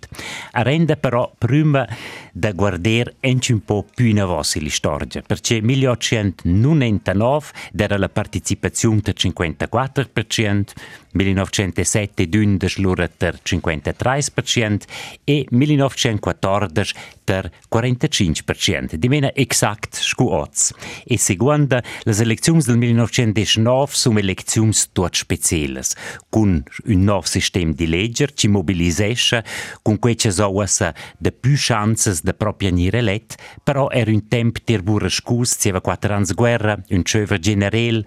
A 0.53 0.63
rende 0.63 0.97
però 0.97 1.33
prima 1.37 1.85
da 2.33 2.53
guardare 2.53 3.17
anche 3.23 3.53
un 3.53 3.65
po' 3.65 3.85
più 3.93 4.05
in 4.07 4.21
avanti 4.21 4.63
la 4.63 4.71
storia, 4.71 5.21
perché 5.27 5.61
1899 5.61 7.47
era 7.75 7.97
la 7.97 8.09
partecipazione 8.09 9.01
del 9.03 9.15
54%, 9.19 10.65
1907 11.13 12.29
d'un 12.29 12.57
de 12.57 12.69
slura 12.69 13.09
ter 13.09 13.41
53% 13.43 14.81
e 15.25 15.47
1914 15.51 16.95
ter 17.25 17.51
45%. 17.75 18.95
Di 18.95 19.09
mena 19.09 19.33
exact 19.35 19.97
scu 19.97 20.35
oz. 20.37 20.73
E 21.09 21.19
seguanda, 21.19 21.83
as 22.05 22.21
eleições 22.21 22.67
de 22.67 22.77
1919 22.77 23.97
são 23.97 24.19
eleczions 24.19 24.87
tuot 24.93 25.19
speciales, 25.19 25.97
cun 26.31 26.63
un 26.87 27.05
nov 27.05 27.27
de 27.27 27.73
di 27.75 27.87
leger 27.87 28.33
que 28.33 28.49
mobilisesce, 28.49 29.43
cun 29.83 29.97
que 29.97 30.17
oas 30.43 30.83
de 31.21 31.31
più 31.33 31.57
chances 31.57 32.23
de 32.23 32.33
propria 32.33 32.71
nir 32.71 32.95
elet, 32.95 33.37
però 33.65 33.89
er 33.93 34.07
tempo 34.07 34.29
temp 34.29 34.59
tir 34.65 34.83
burra 34.83 35.09
se 35.11 35.23
zieva 35.59 35.81
quattro 35.81 36.25
de 36.25 36.35
guerra, 36.35 36.83
um 36.91 37.03
chefe 37.05 37.39
general, 37.43 38.05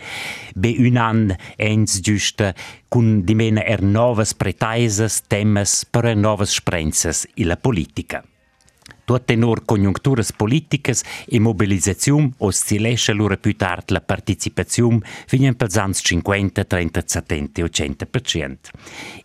be 0.55 0.75
um 0.79 0.97
ano, 0.97 1.35
com 1.57 1.85
giusta, 1.85 2.55
novas 3.81 4.33
pretaises, 4.33 5.21
temas, 5.21 5.83
para 5.83 6.15
novas 6.15 6.49
esperanças 6.49 7.27
e 7.35 7.43
la 7.43 7.57
política. 7.57 8.28
Tuot 9.09 9.25
tenor 9.25 9.65
conjuncturas 9.65 10.31
politicas 10.31 11.01
e 11.25 11.39
mobilisazione 11.39 12.29
oscillesce 12.37 13.11
lura 13.11 13.37
più 13.37 13.55
tard 13.55 13.89
la 13.89 14.01
participazione 14.01 14.99
fino 15.25 15.51
pels 15.55 15.77
ans 15.77 15.99
50, 16.03 16.63
30, 16.63 17.03
70 17.03 17.63
o 17.63 17.65
100%. 17.65 18.55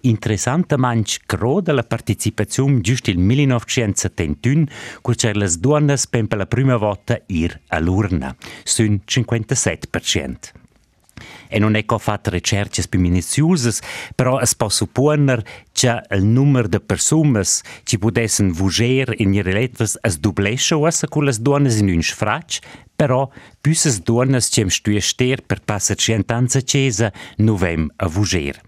Interessante 0.00 0.78
manch 0.78 1.18
croda 1.26 1.74
la 1.74 1.82
participazione 1.82 2.80
giusto 2.80 3.10
il 3.10 3.18
1971, 3.18 4.64
quando 5.02 5.20
c'erano 5.20 5.44
le 5.44 5.52
donne 5.58 5.96
per 6.08 6.38
la 6.38 6.46
prima 6.46 6.78
volta 6.78 7.20
ir 7.26 7.60
all'urna, 7.66 8.34
sun 8.62 9.00
57%. 9.06 10.63
E 11.48 11.58
non 11.58 11.80
ho 11.86 11.98
fatto 11.98 12.30
ricerche 12.30 12.82
più 12.88 13.00
minuziose, 13.00 13.72
però 14.14 14.40
es 14.40 14.54
può 14.54 14.68
supporre 14.68 15.44
che 15.72 16.02
il 16.10 16.24
numero 16.24 16.68
di 16.68 16.80
persone 16.80 17.42
che 17.82 17.98
potessero 17.98 18.52
vugere 18.52 19.14
in 19.18 19.34
ihre 19.34 19.52
letras 19.52 19.98
es 20.02 20.18
dublesce 20.18 20.76
con 21.08 21.24
le 21.24 21.32
donne 21.38 21.72
in 21.74 21.88
un 21.88 22.02
sfrac, 22.02 22.58
però 22.96 23.28
più 23.60 23.72
le 23.72 23.98
donne 24.02 24.40
che 24.40 25.00
ster 25.00 25.42
per 25.42 25.60
passare 25.60 25.98
cent'anza 25.98 26.62
cesa 26.62 27.12
non 27.36 27.56
vem 27.56 27.90
a 27.96 28.06
vugere. 28.06 28.60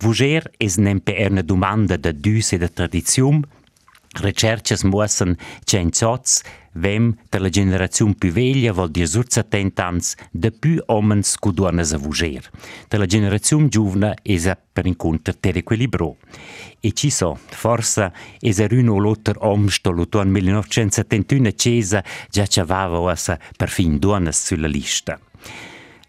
Vugere 0.00 0.52
è 0.56 0.66
nempe 0.76 1.26
una 1.28 1.42
domanda 1.42 1.96
di 1.96 2.12
dus 2.20 2.52
e 2.52 2.58
di 2.58 2.72
tradizione, 2.72 3.42
Recerches 4.20 4.84
muossen 4.84 5.36
soz, 5.92 6.42
vem 6.78 7.14
per 7.28 7.40
la 7.40 7.48
generazione 7.48 8.14
più 8.16 8.30
veglia 8.30 8.72
vol 8.72 8.90
dir 8.90 9.06
sur 9.06 9.24
70 9.28 9.84
ans 9.84 10.14
de 10.30 10.50
più 10.50 10.82
omens 10.86 11.36
cu 11.36 11.52
donnes 11.52 11.92
a 11.92 11.98
vuger. 11.98 12.48
Per 12.88 12.98
la 12.98 13.06
generazione 13.06 13.68
giovane 13.68 14.16
esa 14.22 14.56
per 14.72 14.86
incontro 14.86 15.34
ter 15.38 15.56
equilibro. 15.56 16.16
E 16.80 16.92
ci 16.92 17.10
so, 17.10 17.38
forse 17.48 18.12
esa 18.40 18.66
un 18.70 18.88
o 18.88 18.98
l'altro 18.98 19.34
om 19.40 19.68
sto 19.68 19.90
l'autunno 19.90 20.30
1971 20.30 21.52
cesa 21.52 22.02
già 22.30 22.44
c'aveva 22.46 23.00
ossa 23.00 23.38
per 23.56 23.68
fin 23.68 23.98
donnes 23.98 24.44
sulla 24.44 24.68
lista. 24.68 25.18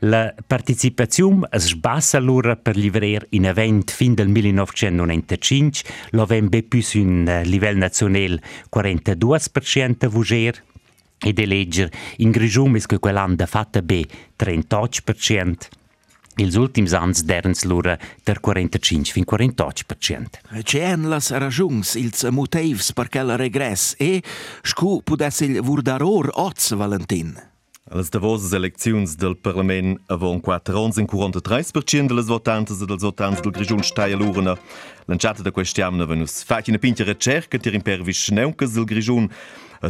La 0.04 0.34
participazione 0.48 1.48
sbassa 1.58 2.18
allora 2.18 2.56
per 2.56 2.78
livrer 2.78 3.26
in 3.32 3.46
event 3.46 3.92
fin 3.92 4.14
del 4.14 4.30
1995, 4.30 5.82
lo 6.12 6.26
vembe 6.26 6.64
più 6.64 6.82
su 6.82 7.00
un 7.00 7.42
livello 7.44 7.80
nazionale 7.80 8.42
42% 8.74 10.08
vuger 10.08 10.64
ed 11.18 11.38
elegger 11.38 11.90
in 12.18 12.32
Grigiumis 12.32 12.86
che 12.86 12.98
quell'anno 12.98 13.46
fatta 13.46 13.82
be 13.82 14.06
38%. 14.38 15.54
Els 16.36 16.56
ultims 16.56 16.94
ans 16.94 17.24
derens 17.24 17.66
lura 17.66 18.00
der 18.24 18.40
45 18.40 19.12
fin 19.12 19.26
48%. 19.26 20.64
C'en 20.64 21.10
las 21.10 21.32
ragiuns, 21.32 21.96
ils 21.96 22.24
motius 22.32 22.94
per 22.94 23.10
quel 23.10 23.36
regress 23.36 23.96
e 23.98 24.24
scu 24.62 25.02
pudess 25.04 25.42
il 25.42 25.60
vurdaror 25.60 26.32
oz 26.36 26.74
Valentin. 26.76 27.49
Als 27.92 28.10
de 28.12 28.22
wose 28.22 28.48
Selektiuns 28.48 29.16
del 29.18 29.36
Parlament 29.36 30.00
awer 30.08 30.30
an 30.32 30.42
Quaterons 30.42 30.98
en 30.98 31.08
kurante 31.08 31.40
30perchendeles 31.42 32.28
Votantes 32.28 32.78
del 32.78 33.00
Sotans 33.00 33.42
del 33.42 33.52
Griun 33.52 33.82
Steierlorener. 33.84 34.60
L'enchatte 35.08 35.42
der 35.42 35.52
Questiamne 35.52 36.06
wennus 36.08 36.44
Fachine 36.44 36.78
pintere 36.78 37.18
Tscherket 37.18 37.66
ir 37.66 37.74
impervis 37.74 38.22
Schneukes 38.22 38.76
del 38.76 38.86
Griun, 38.86 39.32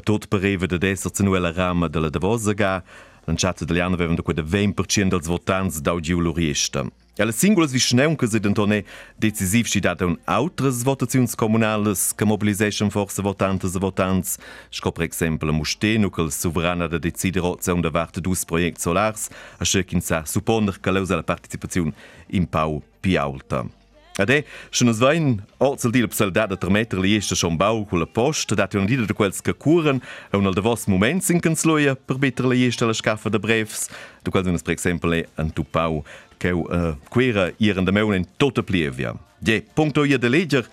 tot 0.06 0.30
berewe 0.30 0.68
de 0.68 0.80
deserzenuelle 0.80 1.52
Rame 1.58 1.90
delle 1.90 2.10
de 2.10 2.22
Wose 2.22 2.56
ga, 2.56 2.86
l'enchatte 3.28 3.66
de 3.66 3.76
Jannewen 3.76 4.16
de 4.16 4.24
kwe 4.24 4.34
de 4.34 4.48
20 4.48 4.76
Percent 4.80 5.14
als 5.14 5.28
Votans 5.28 5.82
daudjiuloriechte. 5.84 6.88
Alle 7.20 7.34
singulas 7.34 7.74
visneuncas 7.74 8.34
ed 8.34 8.46
antone 8.46 8.86
decisiv 9.18 9.68
si 9.68 9.82
data 9.82 10.06
un 10.06 10.18
altres 10.24 10.84
votaziuns 10.84 11.36
comunales 11.36 12.14
que 12.14 12.24
mobilisation 12.24 12.90
forza 12.90 13.22
votantes 13.22 13.76
e 13.76 13.80
votants, 13.80 14.38
sco 14.70 14.94
per 14.94 15.04
exempel 15.04 15.50
a 15.50 15.52
Musteno 15.52 16.10
che 16.10 16.22
il 16.22 16.32
sovrana 16.32 16.88
da 16.88 16.98
decidere 16.98 17.46
opzione 17.46 17.82
da 17.82 17.90
varte 17.90 18.22
dus 18.22 18.46
project 18.46 18.80
solars, 18.80 19.28
a 19.58 19.66
scekin 19.66 20.00
sa 20.00 20.24
supponer 20.26 20.80
che 20.80 20.92
leusa 20.92 21.16
la 21.16 21.24
participazione 21.24 21.92
in 22.28 22.48
pau 22.48 22.82
pi 23.02 23.18
alta. 23.18 23.79
Ade, 24.20 24.44
schon 24.70 24.90
es 24.90 25.00
wein, 25.00 25.42
orzel 25.60 25.94
di 25.96 26.02
la 26.02 26.10
psaldada 26.12 26.58
ter 26.60 26.70
metter 26.70 27.00
li 27.00 27.14
esce 27.16 27.38
schon 27.40 27.56
bau 27.56 27.86
con 27.88 28.02
la 28.02 28.06
post, 28.06 28.52
dat 28.52 28.76
un 28.76 28.86
dida 28.86 29.06
de 29.08 29.16
quels 29.16 29.40
che 29.40 29.54
curen, 29.56 30.02
e 30.34 30.36
un 30.36 30.46
al 30.46 30.54
de 30.54 30.62
vos 30.62 30.88
moments 30.92 31.30
in 31.32 31.40
cansloia 31.40 31.96
per 31.96 32.18
better 32.20 32.50
li 32.52 32.66
esce 32.68 32.84
la 32.86 32.94
scaffa 32.94 33.32
de 33.32 33.40
brevs, 33.40 33.88
de 34.24 34.30
quels 34.30 34.52
unes 34.52 34.62
per 34.62 34.76
exempel 34.76 35.24
an 35.40 35.54
tu 35.56 35.64
pau, 35.64 36.04
che 36.38 36.52
uh, 36.52 36.98
quera 37.08 37.54
ieren 37.64 37.88
de 37.88 37.96
meun 37.96 38.20
in 38.20 38.28
tota 38.36 38.62
plievia. 38.62 39.16
Je, 39.40 39.62
punto 39.74 40.04
ia 40.04 40.20
de 40.20 40.28
leger, 40.28 40.68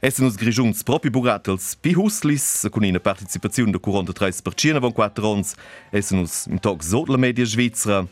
Essen 0.00 0.28
uns 0.28 0.36
grigiuns 0.38 0.84
propi 0.86 1.10
buratels 1.10 1.72
pi 1.74 1.90
huslis, 1.98 2.68
con 2.70 2.84
una 2.84 3.00
participazione 3.00 3.72
de 3.72 3.80
43% 3.80 4.76
avant 4.76 4.94
4 4.94 5.26
ans, 5.26 5.56
essen 5.90 6.20
uns 6.20 6.46
in 6.46 6.60
toc 6.62 6.84
sot 6.84 7.08
la 7.08 7.18
media 7.18 7.44
svizzera, 7.44 8.06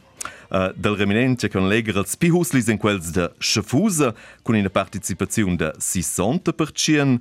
Uh, 0.50 0.70
del 0.76 0.96
reminente 0.96 1.48
con 1.48 1.68
legerels 1.68 2.16
pihuslis 2.16 2.68
en 2.68 2.78
quels 2.78 3.10
de 3.12 3.30
Schefuse 3.40 4.12
cun 4.42 4.56
ina 4.56 4.70
participaziun 4.70 5.56
de 5.58 5.72
60 5.78 6.52
pertschien, 6.52 7.18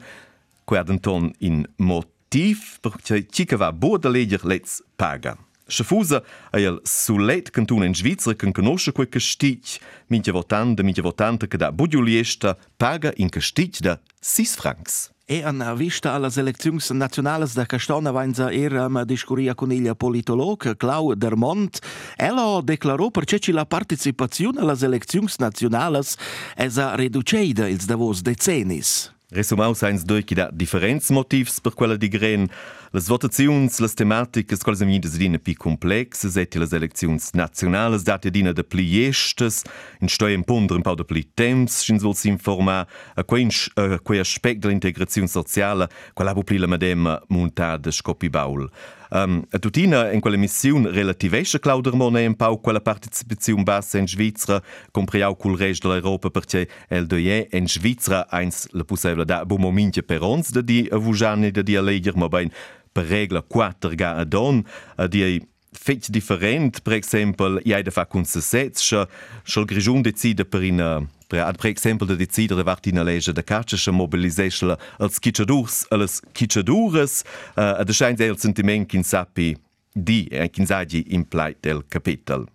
quadenton 0.65 1.31
in 1.39 1.65
motiv 1.77 2.79
per 2.81 2.93
chicawa 3.31 3.71
boda 3.71 4.09
leger 4.09 4.45
lets 4.45 4.83
paga. 4.95 5.37
Schefuse 5.67 6.21
eiel 6.53 6.79
sulet 6.83 7.49
cantun 7.49 7.83
en 7.83 7.95
Schweizer 7.95 8.35
can 8.35 8.53
conosce 8.53 8.91
quei 8.91 9.09
castig, 9.09 9.79
mintia 10.07 10.33
votante, 10.33 10.83
mintia 10.83 11.03
votante 11.03 11.47
che 11.47 11.57
da 11.57 11.71
budiuliesta 11.71 12.57
paga 12.77 13.11
in 13.15 13.29
castig 13.29 13.79
de 13.81 13.97
6 14.21 14.55
francs. 14.55 15.14
Ena 15.25 15.73
višta 15.73 16.11
alla 16.11 16.29
selecțiuns 16.29 16.89
naționales 16.89 17.53
de 17.53 17.63
Castona 17.63 18.11
vainza 18.11 18.51
eram 18.51 19.01
discuria 19.05 19.53
con 19.53 19.71
il 19.71 19.93
politolog 19.93 20.77
Clau 20.77 21.13
Dermont. 21.13 21.79
Ela 22.17 22.61
declarò 22.63 23.09
per 23.09 23.25
ceci 23.25 23.51
la 23.51 23.63
participazione 23.63 24.59
alla 24.59 24.75
selecțiuns 24.75 25.37
naționales 25.37 26.15
esa 26.55 26.95
reduceida 26.95 27.67
ils 27.67 27.85
davos 27.85 28.21
decenis. 28.21 29.13
Resumaus 29.29 29.81
eins 29.81 30.03
doi 30.03 30.23
da 30.23 30.49
differents 30.53 31.09
motivs 31.09 31.59
per 31.59 31.73
quella 31.73 31.95
di 31.95 32.07
Gren 32.07 32.49
Las 32.95 33.09
votaziuns, 33.09 33.81
las 33.81 33.93
tematicas, 33.93 34.61
quals 34.63 34.79
am 34.79 34.87
jidas 34.87 35.17
dina 35.19 35.35
pi 35.35 35.51
complexes, 35.53 36.37
et 36.39 36.55
las 36.55 36.71
elecziuns 36.71 37.33
nationales 37.35 38.05
date 38.07 38.31
dina 38.31 38.53
de 38.53 38.63
pli 38.63 38.85
jestes, 38.87 39.65
in 39.99 40.07
stoi 40.07 40.31
en 40.31 40.45
ponder 40.47 40.77
un 40.77 40.81
pau 40.81 40.95
de 40.95 41.03
pli 41.03 41.25
temps, 41.35 41.81
schins 41.83 42.05
vol 42.07 42.15
si 42.15 42.29
informa, 42.31 42.85
a 43.19 43.23
quei, 43.27 43.49
a 43.75 43.99
quei 43.99 44.21
aspect 44.23 44.61
de 44.63 44.69
l'integrazione 44.69 45.27
sociale, 45.27 45.89
qual 46.13 46.31
abu 46.31 46.45
pli 46.47 46.55
la 46.57 46.69
medema 46.71 47.17
muntà 47.27 47.75
de 47.75 47.91
scopi 47.91 48.29
baul. 48.29 48.69
Um, 49.11 49.43
a 49.51 49.59
tutina 49.59 50.11
in 50.13 50.21
quella 50.21 50.37
missione 50.37 50.89
relativesce 50.89 51.59
Clauder 51.59 51.93
Monet 51.93 52.27
un 52.27 52.35
pau 52.35 52.59
quella 52.59 52.81
partecipazione 52.81 53.63
bassa 53.63 53.97
in 53.97 54.07
Svizzera, 54.07 54.61
compriau 54.91 55.35
col 55.35 55.57
resto 55.57 55.89
dell'Europa 55.89 56.29
perché 56.29 56.67
el 56.87 57.05
de 57.07 57.47
in 57.51 57.67
Svizzera 57.67 58.25
eins 58.31 58.67
la 58.71 58.83
possibile 58.83 59.25
da 59.25 59.45
bu 59.45 59.57
momentje 59.57 60.01
per 60.01 60.23
ons 60.23 60.49
de 60.51 60.63
di 60.63 60.87
a 60.91 60.97
vujani 60.97 61.51
de 61.51 61.61
di 61.61 61.75
a 61.75 61.81
leger, 61.81 62.15
ma 62.15 62.27
ben 62.27 62.49
per 62.95 63.05
regla 63.07 63.41
quattro 63.41 63.91
ga 63.91 64.15
ad 64.15 64.33
on, 64.33 64.63
a 64.95 65.07
die 65.11 65.41
fetg 65.75 66.07
different, 66.07 66.79
per 66.81 66.93
exempel, 66.93 67.59
i 67.67 67.73
ai 67.75 67.83
da 67.83 67.91
fa 67.91 68.05
cun 68.07 68.23
se 68.23 68.39
sez, 68.39 68.79
scha, 68.79 69.03
scha 69.43 69.59
il 69.59 69.67
grigiun 69.67 70.01
decide 70.01 70.45
per 70.45 70.63
ina 70.63 71.03
ad 71.27 71.57
per 71.57 71.69
exempel 71.69 72.07
de 72.07 72.15
decider 72.15 72.55
de 72.55 72.63
vart 72.63 72.85
ina 72.85 73.03
lege 73.03 73.33
de 73.33 73.43
cartesche 73.43 73.91
mobiliseschla 73.91 74.77
als 74.97 75.19
kitschadurs, 75.19 75.85
als 75.89 76.21
kitschadures, 76.31 77.23
uh, 77.57 77.61
eh, 77.61 77.81
ad 77.81 77.91
scheint 77.91 78.21
el 78.21 78.37
sentiment 78.39 78.93
in 78.93 79.03
sapi 79.03 79.55
di 79.97 80.27
Kinsagi 80.51 81.05
impleit 81.07 81.57
del 81.61 81.85
Kapitel. 81.87 82.45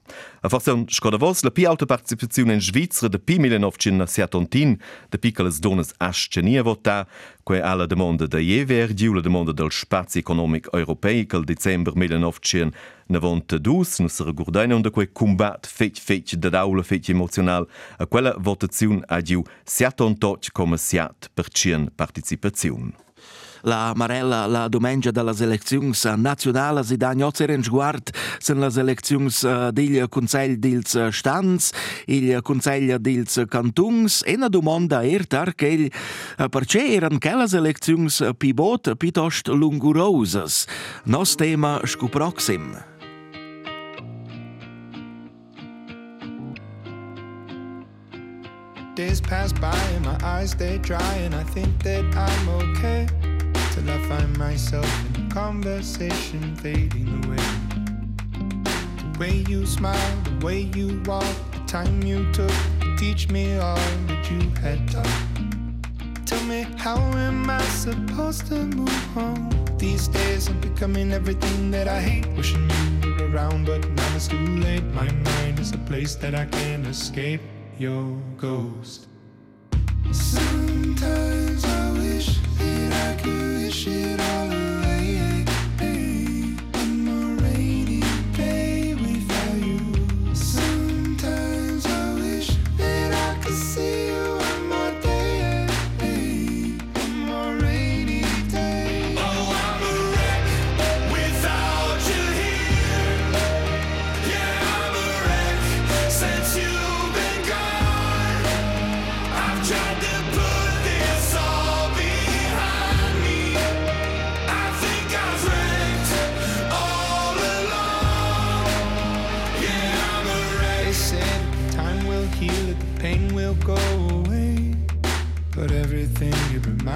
A 0.42 0.48
fason 0.48 0.84
Skodavos 0.88 1.42
la 1.42 1.50
pi 1.50 1.64
alta 1.64 1.86
participazione 1.86 2.52
in 2.52 2.60
Svizra 2.60 3.08
de 3.08 3.18
pi 3.18 3.38
milenovcin 3.38 3.96
na 3.96 4.06
Seatontin, 4.06 4.78
de 5.08 5.18
piccales 5.18 5.58
donas 5.58 5.94
ascenia 5.98 6.62
vota, 6.62 7.06
quae 7.42 7.62
alla 7.62 7.86
demanda 7.86 8.26
da 8.26 8.38
jever 8.38 8.92
diu 8.92 9.14
la 9.14 9.22
demanda 9.22 9.52
del 9.52 9.70
spazi 9.70 10.18
economic 10.18 10.68
europei 10.72 11.26
col 11.26 11.44
december 11.44 11.96
1992 11.96 14.02
nus 14.02 14.20
regurdaina 14.20 14.76
unda 14.76 14.90
quae 14.90 15.12
combat 15.12 15.66
feit 15.66 15.98
feit 15.98 16.36
da 16.36 16.50
daula 16.50 16.82
feit 16.82 17.08
emozional, 17.08 17.66
a 17.96 18.06
quella 18.06 18.34
votaziun 18.36 19.02
adiu 19.08 19.42
Seatontoc 19.64 20.50
come 20.52 20.76
Seat 20.76 21.30
per 21.32 21.48
cien 21.48 21.90
participazione. 21.96 23.09
La 23.62 23.92
Marella 23.94 24.46
la 24.46 24.68
domenica 24.68 25.10
delle 25.10 25.34
elezioni 25.38 25.92
nazionali 26.16 26.84
si 26.84 26.96
dà 26.96 27.12
in 27.12 27.62
sguard 27.62 28.10
sono 28.38 28.66
le 28.66 28.80
elezioni 28.80 29.28
del 29.72 30.08
Consiglio 30.08 30.56
dels 30.58 31.08
Stans, 31.08 31.70
il 32.06 32.40
Consiglio 32.42 32.98
dels 32.98 33.42
Cantons 33.48 34.22
e 34.24 34.34
una 34.34 34.48
domanda 34.48 35.04
ertar 35.04 35.54
che 35.54 35.90
perché 36.48 36.92
erano 36.94 37.18
quelle 37.18 37.46
elezioni 37.50 38.08
pivot 38.36 38.94
piuttosto 38.94 39.54
lungurose. 39.54 40.66
Nos 41.04 41.34
tema 41.34 41.80
scu 41.84 42.08
proxim. 42.08 42.84
Days 48.94 49.20
pass 49.20 49.52
by 49.52 49.74
and 49.96 50.04
my 50.04 50.16
eyes 50.22 50.50
stay 50.50 50.78
dry 50.78 50.98
and 51.24 51.34
I 51.34 51.42
think 51.44 51.82
that 51.84 52.04
I'm 52.14 52.48
okay 52.48 53.06
till 53.80 53.90
I 53.90 53.98
find 54.08 54.38
myself 54.38 55.16
in 55.16 55.26
a 55.26 55.30
conversation 55.30 56.54
fading 56.56 57.08
away. 57.24 57.44
The 58.32 59.18
way 59.18 59.44
you 59.48 59.66
smile, 59.66 60.16
the 60.24 60.44
way 60.44 60.60
you 60.74 61.00
walk, 61.06 61.24
the 61.52 61.60
time 61.66 62.02
you 62.02 62.30
took 62.32 62.52
to 62.80 62.96
teach 62.96 63.28
me 63.28 63.56
all 63.58 63.76
that 64.08 64.30
you 64.30 64.40
had 64.60 64.86
taught. 64.90 66.26
Tell 66.26 66.42
me, 66.44 66.66
how 66.76 66.98
am 67.26 67.48
I 67.48 67.62
supposed 67.62 68.46
to 68.48 68.56
move 68.66 69.16
on? 69.16 69.50
These 69.78 70.08
days 70.08 70.48
I'm 70.48 70.60
becoming 70.60 71.12
everything 71.12 71.70
that 71.70 71.88
I 71.88 72.00
hate. 72.00 72.26
Wishing 72.36 72.68
you 73.02 73.14
were 73.14 73.30
around, 73.30 73.66
but 73.66 73.88
now 73.88 74.16
it's 74.16 74.28
too 74.28 74.46
late. 74.58 74.84
My 74.92 75.10
mind 75.10 75.58
is 75.58 75.72
a 75.72 75.78
place 75.78 76.14
that 76.16 76.34
I 76.34 76.44
can't 76.46 76.86
escape 76.86 77.40
your 77.78 78.18
ghost. 78.36 79.06
Sometimes 80.12 81.64
I 81.64 81.92
wish 81.92 82.38
that 82.58 83.18
I 83.18 83.22
could 83.22 83.49
this 83.70 83.84
shit 83.84 84.20
out. 84.20 84.39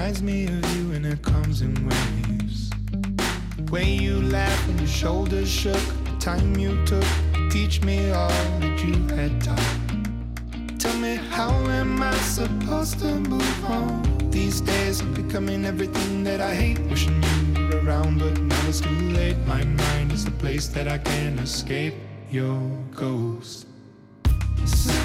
Reminds 0.04 0.22
me 0.22 0.44
of 0.44 0.76
you 0.76 0.92
and 0.92 1.06
it 1.06 1.22
comes 1.22 1.62
in 1.62 1.72
waves. 1.88 2.68
The 3.56 3.72
way 3.72 3.84
you 3.84 4.20
laughed 4.20 4.68
and 4.68 4.78
your 4.78 4.86
shoulders 4.86 5.48
shook, 5.48 5.80
the 6.04 6.16
time 6.20 6.58
you 6.58 6.76
took 6.84 7.06
to 7.32 7.48
teach 7.50 7.80
me 7.80 8.10
all 8.10 8.28
that 8.60 8.84
you 8.84 8.96
had 9.16 9.40
taught. 9.40 10.78
Tell 10.78 10.94
me, 10.98 11.16
how 11.30 11.52
am 11.70 12.02
I 12.02 12.14
supposed 12.16 12.98
to 12.98 13.14
move 13.14 13.64
on? 13.64 14.30
These 14.30 14.60
days 14.60 15.00
I'm 15.00 15.14
becoming 15.14 15.64
everything 15.64 16.22
that 16.24 16.42
I 16.42 16.54
hate. 16.54 16.80
Wishing 16.90 17.22
you 17.56 17.68
were 17.68 17.80
around, 17.86 18.18
but 18.18 18.38
now 18.38 18.68
it's 18.68 18.82
too 18.82 19.00
late. 19.16 19.38
My 19.46 19.64
mind 19.64 20.12
is 20.12 20.26
a 20.26 20.32
place 20.32 20.66
that 20.68 20.86
I 20.86 20.98
can't 20.98 21.40
escape 21.40 21.94
your 22.30 22.60
ghost. 22.94 23.68
Sometimes 24.66 25.03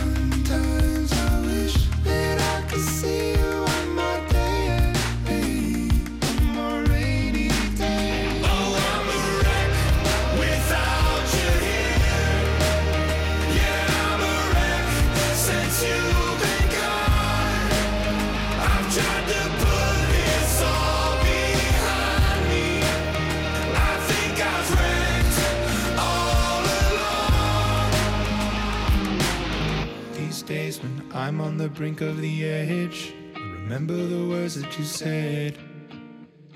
I'm 31.30 31.42
on 31.42 31.58
the 31.58 31.70
brink 31.70 32.02
of 32.02 32.20
the 32.22 32.44
edge, 32.44 33.13
remember 33.36 33.94
the 33.94 34.28
words 34.28 34.60
that 34.60 34.80
you 34.80 34.84
said. 34.84 35.60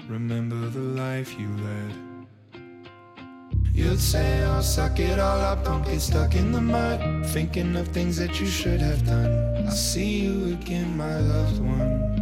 Remember 0.10 0.68
the 0.68 0.80
life 0.80 1.40
you 1.40 1.48
led. 1.58 1.94
You'd 3.72 4.00
say, 4.00 4.42
I'll 4.42 4.58
oh, 4.58 4.62
suck 4.62 4.98
it 4.98 5.20
all 5.20 5.40
up, 5.40 5.64
don't 5.64 5.86
get 5.86 6.02
stuck 6.02 6.34
in 6.34 6.52
the 6.52 6.60
mud. 6.60 7.24
Thinking 7.28 7.76
of 7.76 7.90
things 7.90 8.18
that 8.18 8.42
you 8.42 8.48
should 8.48 8.82
have 8.82 9.06
done. 9.06 9.64
I'll 9.64 9.70
see 9.70 10.22
you 10.22 10.54
again, 10.56 10.98
my 10.98 11.20
loved 11.20 11.60
one. 11.62 12.13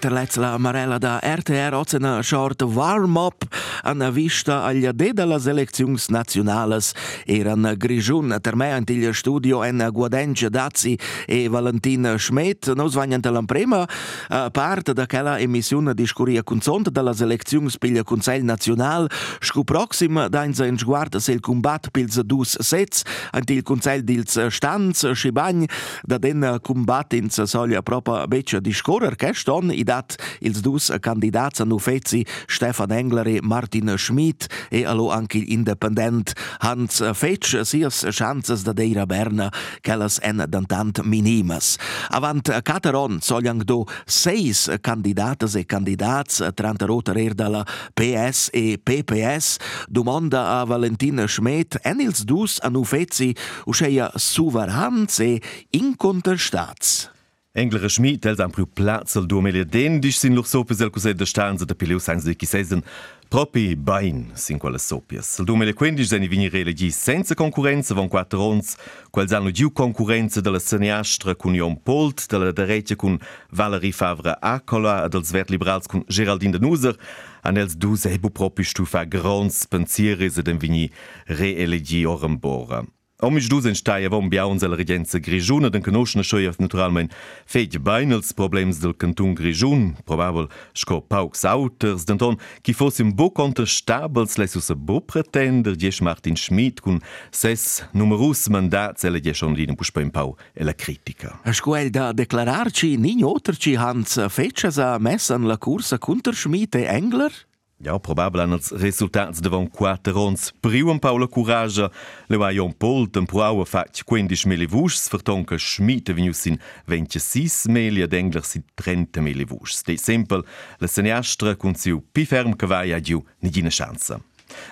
Terlez 0.00 0.36
la 0.36 0.56
Marella 0.56 0.96
da 0.98 1.18
RTR 1.20 1.74
oz 1.76 1.92
una 1.92 2.22
short 2.22 2.62
warm-up 2.62 3.44
an 3.82 4.08
vista 4.12 4.64
agli 4.64 4.88
de 4.88 5.12
della 5.12 5.38
seleczions 5.38 6.08
nazionales 6.08 6.92
eran 7.26 7.74
Grigiun 7.76 8.32
ter 8.40 8.56
me 8.56 8.70
ant 8.72 8.88
il 8.90 9.14
studio 9.14 9.62
en 9.62 9.86
Guadengia 9.92 10.48
Dazzi 10.48 10.98
e 11.26 11.48
Valentin 11.48 12.14
Schmidt. 12.16 12.72
Nos 12.74 12.94
vagnan 12.94 13.20
la 13.22 13.42
prima 13.42 13.82
uh, 13.82 14.50
part 14.50 14.92
da 14.92 15.06
quella 15.06 15.38
emissione 15.38 15.92
di 15.94 16.06
scuria 16.06 16.42
consont 16.42 16.88
della 16.88 17.12
seleczions 17.12 17.76
pil 17.76 18.02
Consell 18.02 18.42
National 18.42 19.10
scu 19.40 19.64
proxim 19.64 20.28
da 20.28 20.44
in 20.44 20.54
sein 20.54 20.78
sguard 20.78 21.16
se 21.16 21.32
il 21.32 21.40
combat 21.40 21.90
pils 21.90 22.20
dus 22.24 22.56
sets 22.58 23.02
ant 23.32 23.50
il 23.50 23.62
Consell 23.62 24.02
dils 24.02 24.46
Stanz 24.48 25.10
Schibagn 25.12 25.66
da 26.02 26.16
den 26.18 26.58
combat 26.62 27.12
ins 27.12 27.42
solia 27.42 27.82
propa 27.82 28.26
beccia 28.26 28.60
di 28.60 28.72
scorer 28.72 29.16
che 29.16 29.32
i 29.72 29.84
dat 29.90 30.14
ils 30.38 30.62
dus 30.62 30.90
candidats 31.00 31.60
an 31.60 31.72
ufezi 31.72 32.26
Stefan 32.46 32.90
Engler 32.90 33.26
e 33.26 33.40
Martin 33.40 33.98
Schmidt 33.98 34.46
e 34.70 34.84
allo 34.86 35.10
anche 35.10 35.38
independent 35.38 36.32
Hans 36.58 37.02
Fetsch 37.12 37.64
sias 37.64 38.04
chances 38.10 38.62
da 38.62 38.72
deira 38.72 39.06
Berna 39.06 39.50
kellas 39.80 40.18
en 40.18 40.46
dantant 40.48 41.02
minimas. 41.04 41.76
Avant 42.08 42.62
Cateron 42.62 43.20
sogliang 43.20 43.64
do 43.64 43.84
seis 44.06 44.68
candidatas 44.80 45.54
e 45.54 45.64
candidats 45.64 46.42
tranta 46.54 46.86
rota 46.86 47.12
dalla 47.34 47.64
PS 47.94 48.50
e 48.52 48.78
PPS 48.78 49.58
domanda 49.88 50.60
a 50.60 50.64
Valentina 50.64 51.26
Schmidt 51.26 51.78
en 51.82 52.00
ils 52.00 52.24
dus 52.24 52.60
an 52.60 52.76
ufezi 52.76 53.34
uscheia 53.66 54.10
suverans 54.14 55.18
e 55.18 55.40
incontestats. 55.70 57.19
englere 57.60 57.90
Schmied 57.90 58.24
dels 58.24 58.40
an 58.40 58.50
Plazel 58.50 59.26
do 59.28 59.40
mele 59.40 59.66
den 59.66 60.00
Dich 60.00 60.18
sinn 60.18 60.34
loch 60.34 60.46
sope 60.48 60.74
sel 60.74 60.90
kosé 60.90 61.12
de 61.14 61.26
Stern 61.26 61.58
se 61.58 61.66
de 61.66 61.74
Pileus 61.74 62.08
ein 62.08 62.20
se 62.20 62.34
kisäisen. 62.34 62.82
Propi 63.28 63.76
bain 63.76 64.32
sin 64.34 64.58
quale 64.58 64.78
sopies. 64.78 65.36
Sel 65.36 65.44
do 65.44 65.56
mele 65.56 65.72
quindi 65.72 66.04
se 66.04 66.18
vinirele 66.18 66.72
gi 66.74 66.90
senza 66.90 67.34
konkurrenze 67.34 67.94
van 67.94 68.08
quattrons, 68.08 68.76
quel 69.10 69.28
sanno 69.28 69.50
diu 69.50 69.70
konkurrenze 69.70 70.40
della 70.40 70.58
Seneastra 70.58 71.34
cun 71.34 71.54
Jon 71.54 71.76
Polt, 71.82 72.26
della 72.28 72.52
Dereche 72.52 72.96
cun 72.96 73.18
Valerie 73.52 73.92
Favre 73.92 74.36
Acola, 74.40 75.08
dels 75.08 75.30
Wert 75.32 75.50
Liberals 75.50 75.86
cun 75.86 76.04
Geraldine 76.08 76.52
de 76.52 76.58
Nuser, 76.58 76.96
an 77.42 77.56
els 77.56 77.76
du 77.76 77.96
se 77.96 78.10
hebu 78.10 78.30
propi 78.30 78.64
stufa 78.64 79.04
grons 79.04 79.66
pensiere 79.66 80.30
se 80.30 80.42
den 80.42 80.58
vini 80.58 80.90
reelegi 81.26 82.04
orembora. 82.04 82.84
Omisch 83.22 83.48
dus 83.48 83.66
en 83.68 83.76
staia 83.76 84.08
vom 84.08 84.28
biauns 84.32 84.62
alla 84.64 84.76
regenza 84.76 85.18
Grigiuna 85.20 85.68
den 85.68 85.82
conoscena 85.84 86.22
schoief 86.24 86.56
naturalmein 86.56 87.10
feit 87.44 87.74
bein 87.84 88.14
els 88.16 88.32
problems 88.32 88.78
del 88.80 88.94
canton 88.96 89.34
Grigiun, 89.36 89.90
probabel 90.08 90.48
sco 90.72 91.02
paucs 91.04 91.44
auters, 91.44 92.06
denton 92.08 92.38
chi 92.64 92.72
fossim 92.72 93.12
bo 93.12 93.28
contestabels 93.28 94.38
lesus 94.40 94.70
a 94.72 94.74
bo 94.74 95.02
pretender 95.04 95.76
diesch 95.76 96.00
Martin 96.00 96.36
Schmidt 96.36 96.80
cun 96.80 97.02
ses 97.30 97.84
numerus 97.92 98.48
mandats 98.48 99.04
ella 99.04 99.20
diesch 99.20 99.44
on 99.44 99.52
linen 99.52 99.76
puspa 99.76 100.00
in 100.00 100.10
pau 100.10 100.38
e 100.56 100.64
la 100.64 100.72
critica. 100.72 101.36
Scuel 101.52 101.92
da 101.92 102.14
declararci 102.16 102.96
ni 102.96 103.20
oterci 103.22 103.76
Hans 103.76 104.16
Fetschas 104.32 104.78
a 104.78 104.96
messan 104.98 105.44
la 105.44 105.58
cursa 105.58 105.98
contra 105.98 106.32
Schmidt 106.32 106.74
e 106.74 106.88
Engler? 106.88 107.49
Ja, 107.80 107.94
probabel 107.96 108.42
han 108.42 108.52
els 108.52 108.74
resultats 108.76 109.40
devon 109.40 109.64
quattro 109.72 110.26
ons 110.26 110.50
priu 110.60 110.90
en 110.92 110.98
Paula 111.00 111.24
Courage, 111.32 111.86
le 112.28 112.36
va 112.36 112.50
Jon 112.52 112.74
Pol 112.76 113.06
temporau 113.08 113.62
a 113.62 113.64
fac 113.64 114.02
15 114.04 114.44
mili 114.52 114.66
vuschs, 114.68 115.06
vertonca 115.08 115.56
Schmidt 115.56 116.12
venius 116.12 116.42
sin 116.44 116.58
26 116.92 117.70
mili 117.72 118.04
ed 118.04 118.12
Engler 118.12 118.44
sin 118.44 118.66
30 118.76 119.24
mili 119.24 119.48
vuschs. 119.48 119.80
De 119.88 119.96
sempel, 119.96 120.44
la 120.76 120.92
cineastra 120.92 121.54
cun 121.56 121.72
siu 121.72 122.02
pi 122.12 122.26
ferm 122.28 122.52
che 122.52 122.68
vai 122.68 122.92
a 122.92 123.00
giu 123.00 123.24
nidina 123.40 123.72
chanza. 123.72 124.20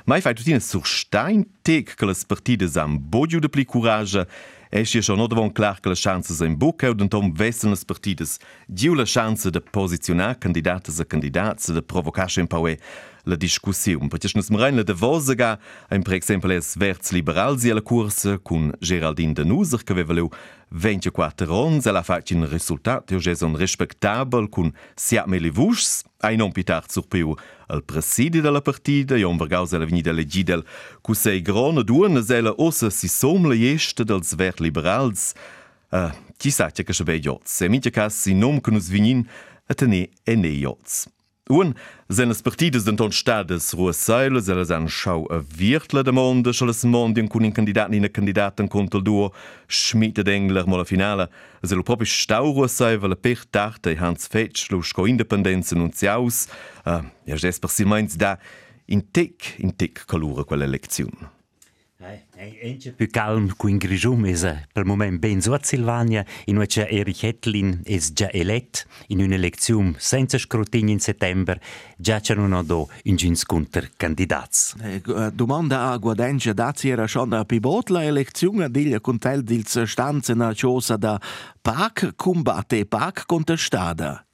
Mai 0.04 0.20
fai 0.20 0.34
tutina 0.34 0.60
sur 0.60 0.84
stein 0.84 1.46
tec 1.62 1.94
che 1.96 2.04
las 2.04 2.26
partidas 2.28 2.76
am 2.76 2.98
bogiu 2.98 3.40
de 3.40 3.48
pli 3.48 3.64
courage, 3.64 4.26
Es 4.70 4.94
ist 4.94 5.06
schon 5.06 5.20
oder 5.20 5.36
von 5.36 5.54
klarkele 5.54 5.94
Chancen 5.94 6.46
im 6.46 6.58
Bucke 6.58 6.90
und 6.90 7.14
um 7.14 7.38
wessenes 7.38 7.84
Partides 7.84 8.38
die 8.66 8.92
Chance 9.04 9.50
de 9.50 9.62
positionar 9.62 10.34
Kandidaten 10.34 10.92
und 10.98 11.08
Kandidaten 11.08 11.74
de 11.74 11.82
provocaschen 11.82 12.46
Power 12.46 12.76
la 13.28 13.36
discussiun. 13.36 14.08
Perché 14.08 14.28
nos 14.34 14.50
mrenle 14.50 14.84
de 14.84 14.94
Vosega, 14.94 15.58
ein 15.88 16.02
per 16.02 16.12
ähm, 16.12 16.16
exempel 16.16 16.52
es 16.52 16.74
Verts 16.78 17.12
Liberal 17.12 17.58
sie 17.58 17.70
la 17.70 17.80
Kurse 17.80 18.38
cun 18.38 18.72
Geraldine 18.80 19.34
Denuser 19.34 19.78
che 19.84 19.92
aveva 19.92 20.14
24 20.70 21.48
ons, 21.50 21.86
ella 21.86 22.02
fatg 22.02 22.32
in 22.34 22.46
resultat 22.48 23.10
un 23.42 23.56
respectabel 23.56 24.48
cun 24.48 24.72
siat 24.96 25.26
melivuschs, 25.26 26.04
ai 26.20 26.36
non 26.36 26.52
pitar 26.52 26.84
surpiu 26.88 27.34
al 27.68 27.82
presidi 27.84 28.40
della 28.40 28.60
partida, 28.60 29.16
i 29.16 29.24
onvergaus 29.24 29.72
alla 29.72 29.84
venida 29.84 30.12
legidel 30.12 30.64
cu 31.00 31.14
sei 31.14 31.42
grona 31.42 31.82
duonas 31.82 32.30
ella 32.30 32.52
ossa 32.56 32.90
si 32.90 33.08
somla 33.08 33.54
jesta 33.54 34.04
dels 34.04 34.34
ver 34.34 34.60
liberals. 34.60 35.32
Ah, 35.90 36.12
uh, 36.12 36.34
chissà 36.36 36.70
che 36.70 36.84
che 36.84 36.92
se 36.92 37.04
bei 37.04 37.18
jots, 37.18 37.60
e 37.62 37.68
minchia 37.68 37.90
cas 37.90 38.14
si 38.14 38.34
nom 38.34 38.60
che 38.60 38.70
nos 38.70 38.88
vinin 38.88 39.26
a 39.68 39.74
tenir 39.74 40.08
ene. 40.24 40.76
Un 41.50 41.74
senes 42.10 42.42
Partides 42.42 42.84
den 42.84 42.96
ton 42.96 43.12
Staades 43.12 43.74
Roes 43.74 44.04
Seile 44.04 44.42
selle 44.42 44.66
en 44.76 44.88
Schau 44.88 45.26
a 45.32 45.40
Wirtle 45.56 46.02
dem 46.04 46.16
Monde 46.16 46.52
schëlles 46.52 46.84
Mon 46.84 47.14
den 47.16 47.28
kunin 47.32 47.54
Kandidaten 47.56 47.96
ine 47.96 48.10
Kandidaten 48.10 48.68
kontel 48.68 49.00
duo, 49.02 49.30
schmiete 49.66 50.24
d'engler 50.24 50.68
mal 50.68 50.82
a 50.82 50.84
Finale, 50.84 51.30
selo 51.62 51.82
propich 51.82 52.12
Stauroes 52.12 52.76
sei 52.76 53.00
well 53.00 53.16
Pech 53.16 53.46
dacht 53.50 53.86
ei 53.86 53.96
Hans 53.96 54.28
Fetsch 54.28 54.68
loch 54.70 54.92
go 54.92 55.06
Independenzen 55.06 55.80
und 55.80 55.96
ze 55.96 56.12
aus. 56.12 56.48
Uh, 56.84 57.00
ja 57.24 57.36
Jesper 57.36 57.68
si 57.68 57.86
meins 57.86 58.18
da 58.18 58.36
in 58.86 59.10
Tick 59.12 59.58
in 59.58 59.76
Tick 59.76 60.06
kalure 60.06 60.44
quelle 60.44 60.66
Lektiun. 60.66 61.37
Ence 62.36 62.92
più 62.92 63.08
calm 63.10 63.56
qui 63.56 63.72
in 63.72 63.76
Grigium 63.76 64.24
es 64.26 64.44
eh, 64.44 64.68
per 64.72 64.84
moment 64.84 65.18
ben 65.18 65.40
so 65.40 65.58
Silvania, 65.60 66.24
in 66.44 66.54
cui 66.54 66.86
Erich 66.88 67.24
Hettlin 67.24 67.80
es 67.84 68.12
già 68.12 68.30
elet 68.30 68.86
in 69.08 69.20
un'elezione 69.20 69.94
senza 69.96 70.38
scrutinio 70.38 70.92
in 70.92 71.00
settembre, 71.00 71.60
già 71.96 72.20
c'erano 72.20 72.62
do 72.62 72.88
in 73.04 73.16
gins 73.16 73.44
contro 73.44 73.84
candidats. 73.96 74.76
Eh, 74.80 75.02
Domanda 75.32 75.90
a 75.90 75.96
Guadengia 75.96 76.52
Dazzi 76.52 76.88
era 76.88 77.08
schon 77.08 77.32
a 77.32 77.44
pivot 77.44 77.88
la 77.88 78.04
elezione 78.04 78.70
diglia 78.70 79.00
contel 79.00 79.42
dils 79.42 79.82
stanze 79.82 80.34
na 80.34 80.54
cosa 80.54 80.96
da 80.96 81.20
PAC 81.60 82.12
combatte 82.14 82.86
PAC 82.86 83.26
contestada. 83.26 84.27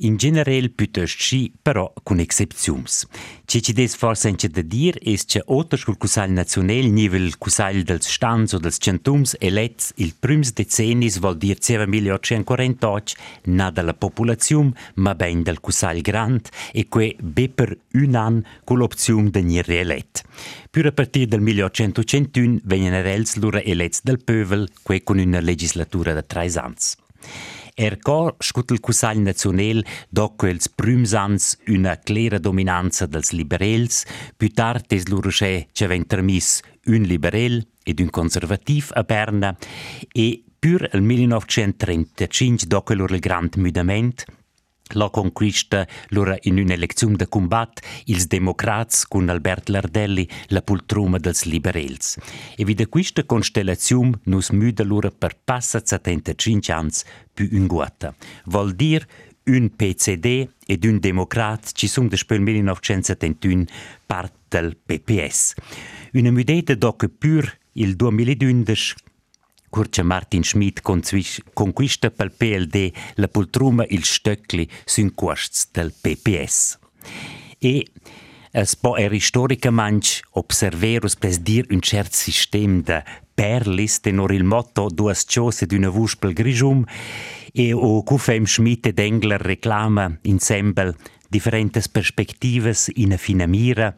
In 0.00 0.16
general 0.16 0.70
piuttosto 0.70 1.24
sì, 1.24 1.52
però 1.60 1.92
con 2.04 2.20
excepzions. 2.20 3.04
Ci 3.44 3.60
ci 3.60 3.72
des 3.72 3.96
forse 3.96 4.28
anche 4.28 4.48
da 4.48 4.62
dir 4.62 4.96
es 5.02 5.24
che 5.24 5.42
otters 5.44 5.82
col 5.82 5.96
Cusal 5.96 6.30
Nazional 6.30 6.84
nivel 6.84 7.36
Cusal 7.36 7.82
dels 7.82 8.06
Stans 8.08 8.52
o 8.52 8.58
dels 8.58 8.78
Centums 8.78 9.34
elets 9.40 9.90
il 9.96 10.14
prims 10.14 10.52
decennis 10.52 11.18
vol 11.18 11.36
dir 11.36 11.58
7848 11.58 13.16
na 13.46 13.72
dalla 13.72 13.94
popolazione 13.94 14.72
ma 14.94 15.16
ben 15.16 15.42
dal 15.42 15.58
Cusal 15.58 16.00
Grand 16.00 16.48
e 16.72 16.86
que 16.88 17.16
be 17.20 17.48
per 17.48 17.76
un 17.94 18.14
an 18.14 18.44
con 18.62 18.78
l'opzione 18.78 19.30
de 19.30 19.42
nir 19.42 19.66
reelet. 19.66 20.22
Pur 20.70 20.86
a 20.86 20.92
partir 20.92 21.26
del 21.26 21.40
1881 21.40 22.60
vengono 22.62 22.98
elets 22.98 24.02
del 24.04 24.22
pövel, 24.22 24.70
que 24.84 25.02
con 25.02 25.18
una 25.18 25.40
legislatura 25.40 26.14
de 26.14 26.22
tres 26.22 26.56
ans. 26.56 26.96
Erco 27.80 28.34
scut 28.40 28.72
il 28.72 28.80
Cusagl 28.80 29.20
Naziunel 29.22 29.84
doc 30.10 30.42
els 30.48 30.66
prüms 30.66 31.12
ans 31.14 31.52
una 31.70 31.94
clara 32.02 32.40
dominanza 32.42 33.06
dels 33.06 33.30
liberels, 33.30 34.00
più 34.36 34.50
tard 34.50 34.90
es 34.96 35.06
l'urusce 35.06 35.68
che 35.70 35.86
ven 35.86 36.04
termis 36.10 36.58
un 36.86 37.06
liberel 37.06 37.62
ed 37.84 38.00
un 38.00 38.10
conservativ 38.10 38.90
a 38.94 39.04
Berna 39.06 39.54
e 40.10 40.42
pur 40.58 40.88
il 40.92 41.02
1935 41.02 42.66
doc 42.66 42.90
lur 42.90 43.14
il 43.14 43.20
grand 43.20 43.54
mudament 43.54 44.24
la 44.94 45.10
conquista 45.10 45.86
lura 46.08 46.36
in 46.42 46.58
un'elezione 46.58 47.16
de 47.16 47.28
combat 47.28 47.80
ils 48.04 48.26
democrats 48.26 49.06
con 49.06 49.28
Albert 49.28 49.68
Lardelli 49.68 50.28
la 50.48 50.62
pultruma 50.62 51.18
dels 51.18 51.44
liberels. 51.44 52.18
E 52.56 52.64
vid 52.64 52.88
questa 52.88 53.24
constellazione 53.24 54.20
nus 54.24 54.50
müda 54.50 54.84
lura 54.84 55.10
per 55.10 55.36
passa 55.42 55.80
75 55.84 56.72
ans 56.72 57.04
più 57.32 57.48
un 57.52 57.66
guata. 57.66 58.14
Vol 58.44 58.74
dir 58.74 59.06
un 59.44 59.70
PCD 59.74 60.48
ed 60.66 60.84
un 60.84 60.98
democrat 60.98 61.72
ci 61.72 61.86
sun 61.86 62.08
despel 62.08 62.40
1971 62.40 63.64
part 64.06 64.34
del 64.48 64.76
PPS. 64.76 65.54
Una 66.12 66.30
mudeta 66.30 66.74
doc 66.74 67.06
pur 67.08 67.58
il 67.72 67.96
2011 67.96 68.94
Curce 69.70 70.02
Martin 70.02 70.42
Schmidt 70.42 70.80
conquista 70.82 72.10
pel 72.10 72.32
PLD 72.32 72.90
la 73.14 73.28
poltruma 73.28 73.84
il 73.88 74.04
stöckli 74.04 74.66
sun 74.84 75.14
quarts 75.14 75.68
del 75.72 75.92
PPS. 75.92 76.78
E 77.58 77.86
es 78.50 78.74
po 78.76 78.96
er 78.96 79.12
historicamente 79.12 80.22
observerus 80.40 81.16
pes 81.16 81.40
dir 81.44 81.66
un 81.70 81.82
cert 81.84 82.14
sistem 82.16 82.82
de 82.82 83.02
perlis, 83.38 84.00
tenor 84.00 84.32
il 84.32 84.44
motto 84.44 84.88
duas 84.90 85.26
ciose 85.28 85.66
d'una 85.66 85.90
vuspel 85.90 86.32
grigium, 86.32 86.84
e 87.52 87.72
o 87.72 88.02
Kufem 88.02 88.46
Schmidt 88.46 88.86
ed 88.86 88.98
Engler 88.98 89.40
reclama 89.40 90.18
insieme 90.22 90.94
differenti 91.28 91.80
perspectives 91.92 92.90
in 92.94 93.12
a 93.12 93.16
fina 93.16 93.46
mira, 93.46 93.94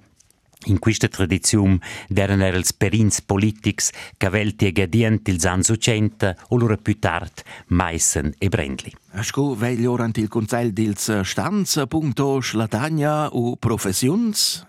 in 0.66 0.78
questa 0.78 1.08
tradizione 1.08 1.78
erano 2.12 2.44
els 2.44 2.72
perins 2.72 3.22
politics 3.22 3.90
che 4.16 4.28
velti 4.28 4.66
e 4.66 4.72
gadienti 4.72 5.30
ils 5.30 5.46
anni 5.46 5.64
80 5.68 6.36
o 6.48 6.56
loro 6.56 6.76
più 6.76 6.98
tardi 6.98 7.42
Meissen 7.68 8.34
e 8.38 8.48
Brendli. 8.48 8.92
Asco 9.12 9.54
veglio 9.54 9.92
orant 9.92 10.18
il 10.18 10.28
Consiglio 10.28 10.70
dils 10.70 11.20
Stanza, 11.20 11.86
punto 11.86 12.40
Schlatagna 12.40 13.28
u 13.32 13.56
Professions? 13.58 14.66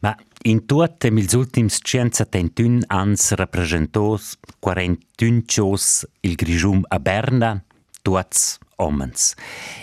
Ma 0.00 0.16
in 0.44 0.64
tutte 0.64 1.08
ils 1.08 1.32
ultims 1.32 1.78
171 1.82 2.84
ans 2.88 3.32
rappresentos 3.32 4.38
41 4.60 5.42
cios 5.46 6.06
il 6.20 6.34
Grigium 6.36 6.84
a 6.88 6.98
Berna, 6.98 7.62
tuts 8.02 8.58
omens. 8.76 9.34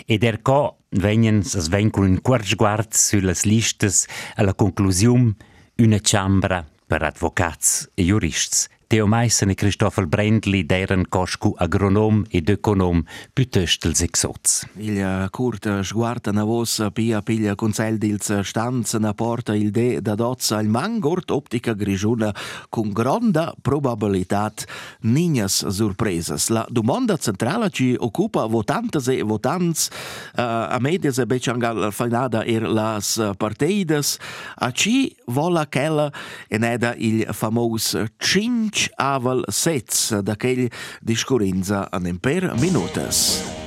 Ed 0.06 0.24
erco 0.24 0.78
venien 0.90 1.40
es 1.40 1.68
ven 1.68 1.90
con 1.90 2.04
un 2.04 2.20
quart 2.20 2.44
sguard 2.44 2.92
sulle 2.92 3.34
listes 3.44 4.06
alla 4.34 4.54
conclusione 4.54 5.36
una 5.82 5.98
chambra 6.02 6.64
per 6.86 7.02
advocats 7.02 7.90
e 7.94 8.02
jurists. 8.02 8.68
Teo 8.90 9.06
Meissen 9.06 9.50
e 9.50 9.54
Christoffel 9.54 10.08
Brendli 10.08 10.64
deren 10.66 11.04
coscu 11.08 11.52
agronom 11.56 12.24
ed 12.26 12.48
econom 12.50 13.04
piuttosto 13.32 13.86
els 13.86 14.00
exots. 14.02 14.64
Il 14.82 14.98
curta 15.30 15.76
sguarda 15.86 16.32
na 16.34 16.42
vos 16.42 16.72
pia 16.90 17.20
piglia 17.22 17.54
Consiglio 17.54 18.00
dils 18.02 18.32
Stanza 18.42 18.98
na 18.98 19.12
porta 19.14 19.54
il 19.54 19.70
de 19.70 20.00
da 20.02 20.16
dozza 20.18 20.58
il 20.58 20.66
mangort 20.66 21.30
optica 21.30 21.72
grigiuna 21.72 22.34
con 22.68 22.90
grande 22.90 23.52
probabilità 23.62 24.50
nignas 25.02 25.64
surpresas. 25.68 26.48
La 26.48 26.66
domanda 26.68 27.16
centrale 27.16 27.70
ci 27.70 27.94
occupa 27.96 28.46
votantes 28.46 29.06
e 29.06 29.22
votants 29.22 29.86
uh, 30.34 30.66
a 30.66 30.78
medias 30.80 31.18
e 31.18 31.26
becangal 31.26 31.92
finada 31.92 32.42
er 32.42 32.66
las 32.66 33.20
partidas 33.38 34.18
a 34.56 34.72
ci 34.72 35.14
vola 35.26 35.68
quella 35.70 36.10
en 36.48 36.64
eda 36.64 36.96
il 36.98 37.24
famos 37.30 37.94
aval 38.96 39.44
sets 39.52 40.10
d'aquell 40.24 40.68
discorrenza 41.04 41.88
en 41.92 42.16
per 42.20 42.54
minutas. 42.60 43.59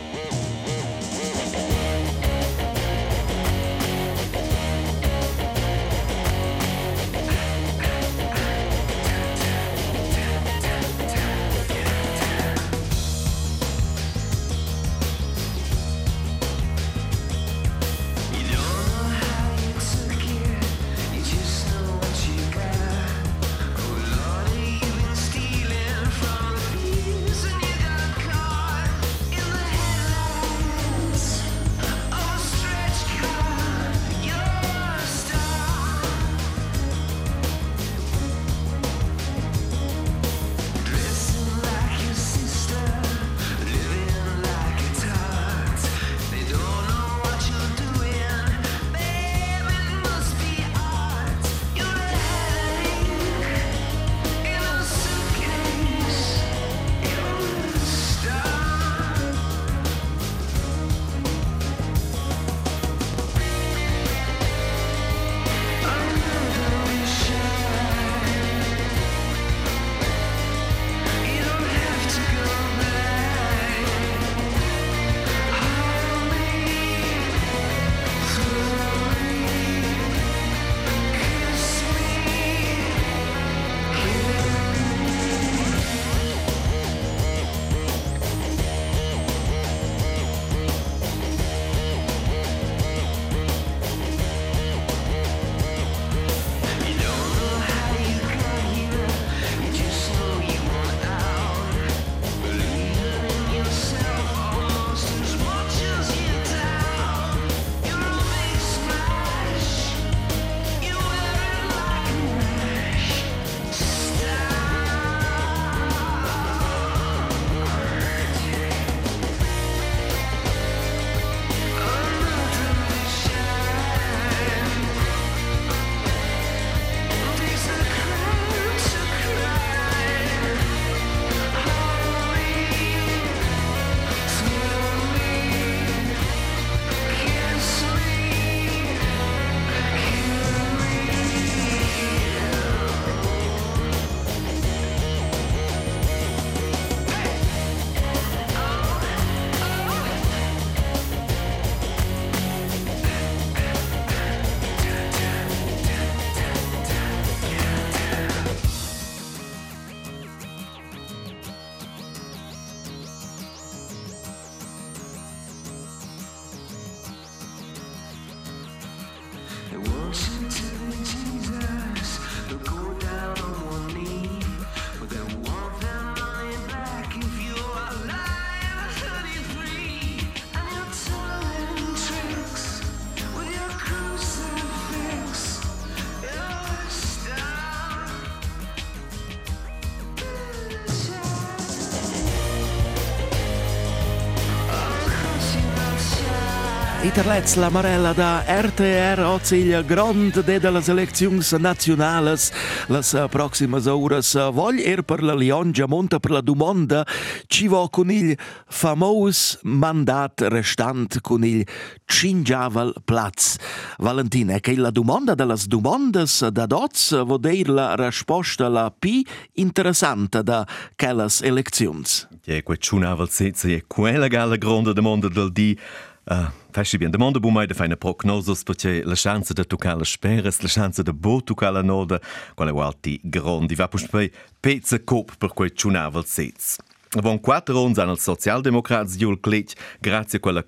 Iterlets 197.13 197.55
la 197.61 197.69
Marella 197.69 198.09
da 198.17 198.41
RTR 198.41 199.21
Ozil 199.21 199.83
Grand 199.85 200.33
de 200.33 200.59
de 200.59 200.71
las 200.71 200.89
eleccions 200.89 201.51
nacionales 201.59 202.51
las 202.87 203.13
eh, 203.13 203.27
proximas 203.29 203.85
horas 203.85 204.33
eh, 204.33 204.81
er 204.83 205.03
per 205.03 205.21
la 205.21 205.35
Liongia 205.35 205.85
monta 205.85 206.19
per 206.19 206.31
la 206.31 206.41
domanda 206.41 207.05
ci 207.47 207.67
vo 207.67 207.87
con 207.89 208.09
il 208.09 208.35
famos 208.67 209.59
mandat 209.61 210.41
restant 210.49 211.21
con 211.21 211.43
il 211.43 211.67
cingiaval 212.07 212.95
plaz 213.05 213.57
Valentina 213.99 214.59
che 214.59 214.75
la 214.75 214.89
domanda 214.89 215.35
de 215.35 215.45
las 215.45 215.67
domandas 215.67 216.49
da 216.49 216.65
dots 216.65 217.11
vo 217.11 217.37
deir 217.37 217.69
la 217.69 217.95
risposta 217.95 218.67
la 218.69 218.89
pi 218.89 219.23
interessante 219.53 220.41
da 220.41 220.65
quellas 220.95 221.43
eleccions. 221.43 222.27
Ja, 222.43 222.59
quet 222.63 222.81
ciunavel 222.81 223.29
sezza 223.29 223.67
e 223.67 223.83
quella 223.85 224.27
gala 224.27 224.57
grande 224.57 224.93
domanda 224.93 225.29
del 225.29 225.51
di 225.51 225.77
Uh, 226.25 226.47
Feche 226.73 226.97
bien 226.97 227.11
de 227.11 227.19
Monde 227.19 227.37
bu 227.37 227.51
meide 227.51 227.75
feine 227.77 227.95
prognosos 227.95 228.63
poché 228.63 229.03
le 229.05 229.13
chance 229.13 229.53
de 229.53 229.63
tokale 229.63 230.05
speres, 230.05 230.57
le 230.63 230.67
chance 230.67 231.03
de 231.03 231.11
bo 231.11 231.39
tokale 231.39 231.83
node, 231.83 232.19
quale 232.55 232.73
walti 232.73 233.19
gron 233.23 233.67
di 233.67 233.75
va 233.75 233.87
puspei 233.87 234.31
pezze 234.59 235.03
kop 235.05 235.35
per 235.37 235.53
quei 235.53 235.69
tschunnavel 235.69 236.25
sez. 236.25 236.79
Von 237.21 237.39
quattro 237.39 237.79
ons 237.79 237.99
hanno 237.99 238.13
il 238.13 238.19
socialdemocrats 238.19 239.17
giul 239.17 239.39
clec 239.39 239.73
grazie 239.99 240.39
a 240.39 240.41
quella 240.41 240.63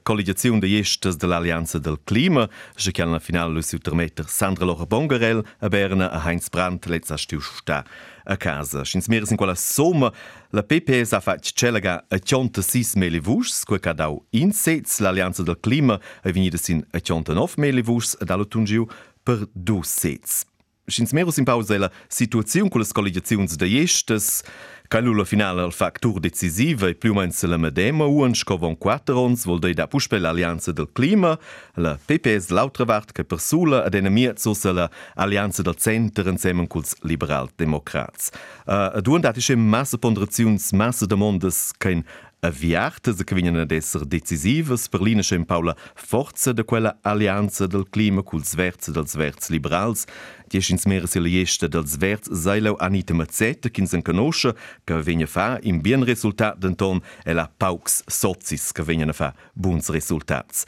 de 0.59 0.67
gestes 0.67 1.15
dell'Alleanza 1.15 1.79
del 1.79 2.01
Clima, 2.03 2.47
che 2.75 2.91
che 2.91 3.01
alla 3.01 3.17
finale 3.17 3.51
lo 3.51 3.61
si 3.61 3.79
permetter 3.79 4.29
Sandra 4.29 4.63
Laura 4.63 4.85
Bongarel 4.85 5.43
a 5.61 5.67
Berna 5.69 6.11
a 6.11 6.21
Heinz 6.23 6.49
Brandt 6.49 6.85
letza 6.85 7.17
stiu 7.17 7.39
sta 7.39 7.83
a 8.25 8.37
casa. 8.37 8.83
Schins 8.83 9.07
meres 9.07 9.31
in 9.31 9.37
quella 9.37 9.55
somma 9.55 10.13
la 10.49 10.61
PPS 10.61 11.13
ha 11.13 11.19
fatto 11.19 11.49
celega 11.51 12.05
a 12.07 12.15
86 12.15 12.91
meli 12.97 13.19
vus, 13.19 13.63
quel 13.63 13.79
che 13.79 13.89
ha 13.89 13.93
dau 13.93 14.23
in 14.31 14.51
sez 14.51 14.99
l'Alleanza 14.99 15.41
del 15.41 15.57
Clima 15.59 15.95
a 15.95 16.31
venire 16.31 16.57
sin 16.57 16.85
a 16.91 16.97
89 16.97 17.53
meli 17.57 17.81
vus 17.81 18.15
ed 18.21 18.29
allo 18.29 18.47
tungiu 18.47 18.85
per 19.23 19.47
du 19.51 19.81
sez. 19.81 20.45
Sin 20.87 21.07
mero 21.13 21.31
in 21.35 21.45
pausa 21.45 21.79
la 21.79 21.91
situaziun 22.07 22.69
con 22.69 22.79
las 22.79 22.91
collegiaziuns 22.91 23.55
da 23.55 23.65
iestas, 23.65 24.43
ca 24.87 24.99
lula 24.99 25.25
finale 25.25 25.63
al 25.63 25.71
factur 25.71 26.19
decisiva 26.19 26.87
e 26.87 26.93
più 26.93 27.13
mens 27.13 27.43
la 27.43 27.57
medema 27.57 28.05
un 28.05 28.35
scovon 28.35 28.77
quattrons 28.77 29.45
vol 29.45 29.57
dei 29.57 29.73
da 29.73 29.87
puspe 29.87 30.19
l'allianza 30.19 30.71
del 30.71 30.89
clima, 30.93 31.35
la 31.77 31.97
PPS 31.97 32.49
l'autra 32.49 33.03
che 33.11 33.23
per 33.23 33.39
sula 33.39 33.83
ad 33.83 33.95
enemia 33.95 34.33
sus 34.37 34.63
la 34.71 34.87
allianza 35.15 35.63
del 35.63 35.75
centro 35.75 36.29
insieme 36.29 36.67
con 36.67 36.83
i 36.83 37.07
liberal 37.07 37.49
democrats. 37.55 38.29
Uh, 38.67 39.01
Duan 39.01 39.21
dati 39.21 39.41
sche 39.41 39.55
massa 39.55 39.97
ponderaziuns, 39.97 40.71
massa 40.73 41.07
demandas 41.07 41.71
che 41.75 41.89
in 41.89 42.03
kein 42.45 42.51
avviarte 42.51 43.13
se 43.13 43.23
che 43.23 43.35
vengono 43.35 43.61
ad 43.61 43.71
essere 43.71 44.05
decisivas 44.05 44.87
per 44.87 45.01
l'ina 45.01 45.21
in 45.31 45.45
Paula 45.45 45.75
forza 45.95 46.53
de 46.53 46.63
quella 46.63 46.97
allianza 47.01 47.67
del 47.67 47.85
clima 47.89 48.21
culs 48.21 48.55
verts 48.55 48.91
dels 48.91 49.15
verts 49.15 49.49
liberals 49.49 50.05
die 50.49 50.61
ins 50.69 50.85
mera 50.85 51.07
se 51.07 51.19
liesta 51.19 51.67
dels 51.67 51.97
verts 51.97 52.31
sailau 52.31 52.75
Anita 52.79 53.13
Mazzetta 53.13 53.69
kin 53.69 53.87
sen 53.87 54.01
conosce 54.01 54.55
che 54.83 55.01
vegna 55.01 55.25
fa 55.25 55.59
in 55.63 55.81
bien 55.81 56.03
resultat 56.03 56.57
denton 56.57 57.01
e 57.23 57.33
la 57.33 57.49
paux 57.57 58.03
socis 58.07 58.71
che 58.71 58.83
vegna 58.83 59.11
fa 59.13 59.33
buns 59.53 59.89
resultats. 59.89 60.65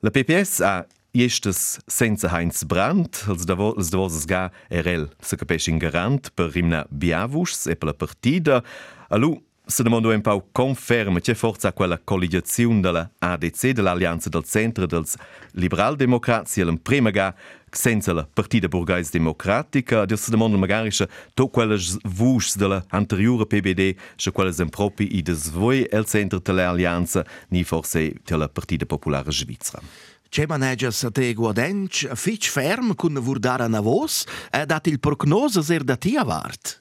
La 0.00 0.10
PPS 0.10 0.60
ha 0.60 0.86
Estes 1.12 1.80
senza 1.86 2.28
Heinz 2.28 2.64
Brandt, 2.64 3.24
als 3.26 3.44
da 3.44 3.54
als 3.54 3.90
da 3.90 4.08
ga 4.26 4.50
RL 4.68 5.10
se 5.20 5.36
capisce 5.36 5.70
in 5.70 5.78
garant 5.78 6.30
per 6.34 6.52
rimna 6.52 6.86
biavus 6.88 7.66
e 7.66 7.74
per 7.74 7.88
la 7.88 7.94
partida. 7.94 8.62
Alu 9.08 9.49
se 9.70 9.82
demando 9.84 10.10
un 10.10 10.20
pau 10.20 10.48
conferma 10.50 11.20
c'è 11.20 11.34
forza 11.34 11.72
quella 11.72 11.98
collegiazione 12.02 12.80
della 12.80 13.08
ADC, 13.18 13.68
dell'Alleanza 13.68 14.28
del 14.28 14.44
Centro 14.44 14.84
dels 14.84 15.16
Liberal 15.52 15.94
Democrati, 15.96 16.62
la 16.62 16.74
prima 16.82 17.10
ga 17.10 17.34
senza 17.70 18.12
la 18.12 18.26
Partida 18.30 18.66
Burgais 18.66 19.10
Democratica, 19.10 20.04
se 20.16 20.30
demanda 20.30 20.56
magari 20.56 20.90
se 20.90 21.08
to 21.34 21.48
quelles 21.48 21.96
vus 22.02 22.56
della 22.56 22.84
anteriore 22.88 23.46
PBD, 23.46 23.94
se 24.16 24.32
quelles 24.32 24.58
en 24.58 24.68
propi 24.68 25.16
i 25.16 25.22
des 25.22 25.50
voi 25.50 25.86
el 25.88 26.04
centro 26.04 26.40
dell'Alleanza, 26.40 27.24
ni 27.50 27.62
forse 27.62 28.14
della 28.24 28.48
Partida 28.48 28.86
Popolare 28.86 29.30
Svizzera. 29.30 29.80
C'è 30.28 30.46
maneggias 30.46 31.04
a 31.04 31.10
te 31.10 31.32
guadenc, 31.32 32.10
fitch 32.14 32.50
ferm 32.50 32.94
cun 32.94 33.18
vurdara 33.20 33.68
na 33.68 33.80
vos, 33.80 34.24
e 34.50 34.66
dat 34.66 34.86
il 34.86 34.98
prognosa 34.98 35.62
ser 35.62 35.84
da 35.84 35.96
ti 35.96 36.16
avart. 36.16 36.79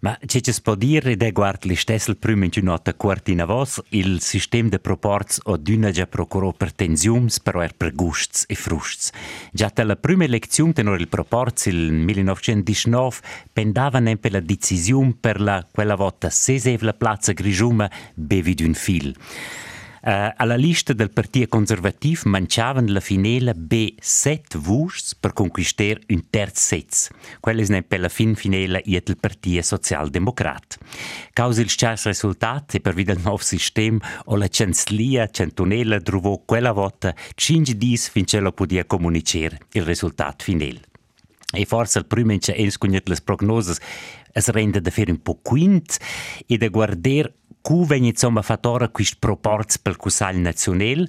Ma 0.00 0.16
c'è 0.24 0.40
ci 0.40 0.52
può 0.62 0.76
dire 0.76 1.16
de 1.16 1.32
guard 1.32 1.64
li 1.64 1.74
stessel 1.74 2.18
prima 2.18 2.44
in 2.44 2.52
nota 2.62 2.94
quartina 2.94 3.44
vos 3.44 3.82
il 3.88 4.20
sistema 4.20 4.68
de 4.68 4.78
proports 4.78 5.40
o 5.46 5.56
d'una 5.56 5.90
già 5.90 6.06
procurò 6.06 6.52
per 6.52 6.72
tensiums 6.72 7.40
però 7.40 7.62
er 7.62 7.74
per 7.74 7.92
gusts 7.96 8.44
e 8.46 8.54
frusts. 8.54 9.10
Già 9.52 9.72
la 9.82 9.96
prima 9.96 10.22
elezione 10.22 10.72
tenor 10.72 11.00
il 11.00 11.08
proports 11.08 11.66
il 11.66 11.90
1919 11.92 13.20
pendavan 13.52 14.06
en 14.06 14.20
per 14.20 14.30
la 14.30 14.40
decisione 14.40 15.16
per 15.18 15.40
la 15.40 15.66
quella 15.68 15.96
volta 15.96 16.30
sesev 16.30 16.82
la 16.82 16.94
plaza 16.94 17.32
grigiuma 17.32 17.90
bevi 18.14 18.54
d'un 18.54 18.74
fil. 18.74 19.16
Uh, 20.00 20.32
alla 20.36 20.54
lista 20.54 20.92
del 20.92 21.10
Partito 21.10 21.48
Conservativ 21.48 22.22
manciavan 22.24 22.86
la 22.92 23.00
finela 23.00 23.52
B7 23.52 24.56
vus 24.58 25.16
per 25.18 25.32
conquistar 25.32 25.98
un 26.08 26.30
terz 26.30 26.60
sez. 26.60 27.10
Quella 27.40 27.62
è 27.62 27.82
per 27.82 28.00
la 28.00 28.08
fin 28.08 28.34
finela 28.36 28.80
il 28.84 29.16
Partito 29.18 29.62
Socialdemocrat. 29.62 30.78
Causa 31.32 31.60
il 31.60 31.68
scias 31.68 32.04
resultat 32.04 32.74
e 32.74 32.80
per 32.80 32.94
via 32.94 33.06
del 33.06 33.20
nuovo 33.22 33.42
sistema 33.42 33.98
la 34.26 34.48
Canzlia 34.48 35.28
Centonella 35.28 36.00
trovò 36.00 36.40
quella 36.44 36.72
volta 36.72 37.14
5 37.34 37.76
dis 37.76 38.08
finché 38.08 38.38
lo 38.38 38.52
podia 38.52 38.84
comunicare 38.84 39.58
il 39.72 39.82
risultato 39.82 40.44
finale. 40.44 40.80
E 41.50 41.64
forse 41.64 41.98
il 41.98 42.06
primo 42.06 42.32
in 42.32 42.70
cognet 42.78 43.08
le 43.08 43.16
prognoses 43.24 43.78
es 44.32 44.48
rende 44.50 44.80
da 44.80 44.90
fer 44.90 45.08
un 45.10 45.20
po' 45.22 45.38
quint 45.42 45.98
e 46.46 46.56
da 46.58 46.68
guardare 46.68 47.37
cu 47.68 47.84
vegn 47.84 48.04
insomma 48.04 48.40
fat 48.40 48.64
ora 48.64 48.88
quist 48.88 49.18
proports 49.20 49.76
pel 49.76 49.96
Cusal 50.00 50.38
Nazionel, 50.40 51.02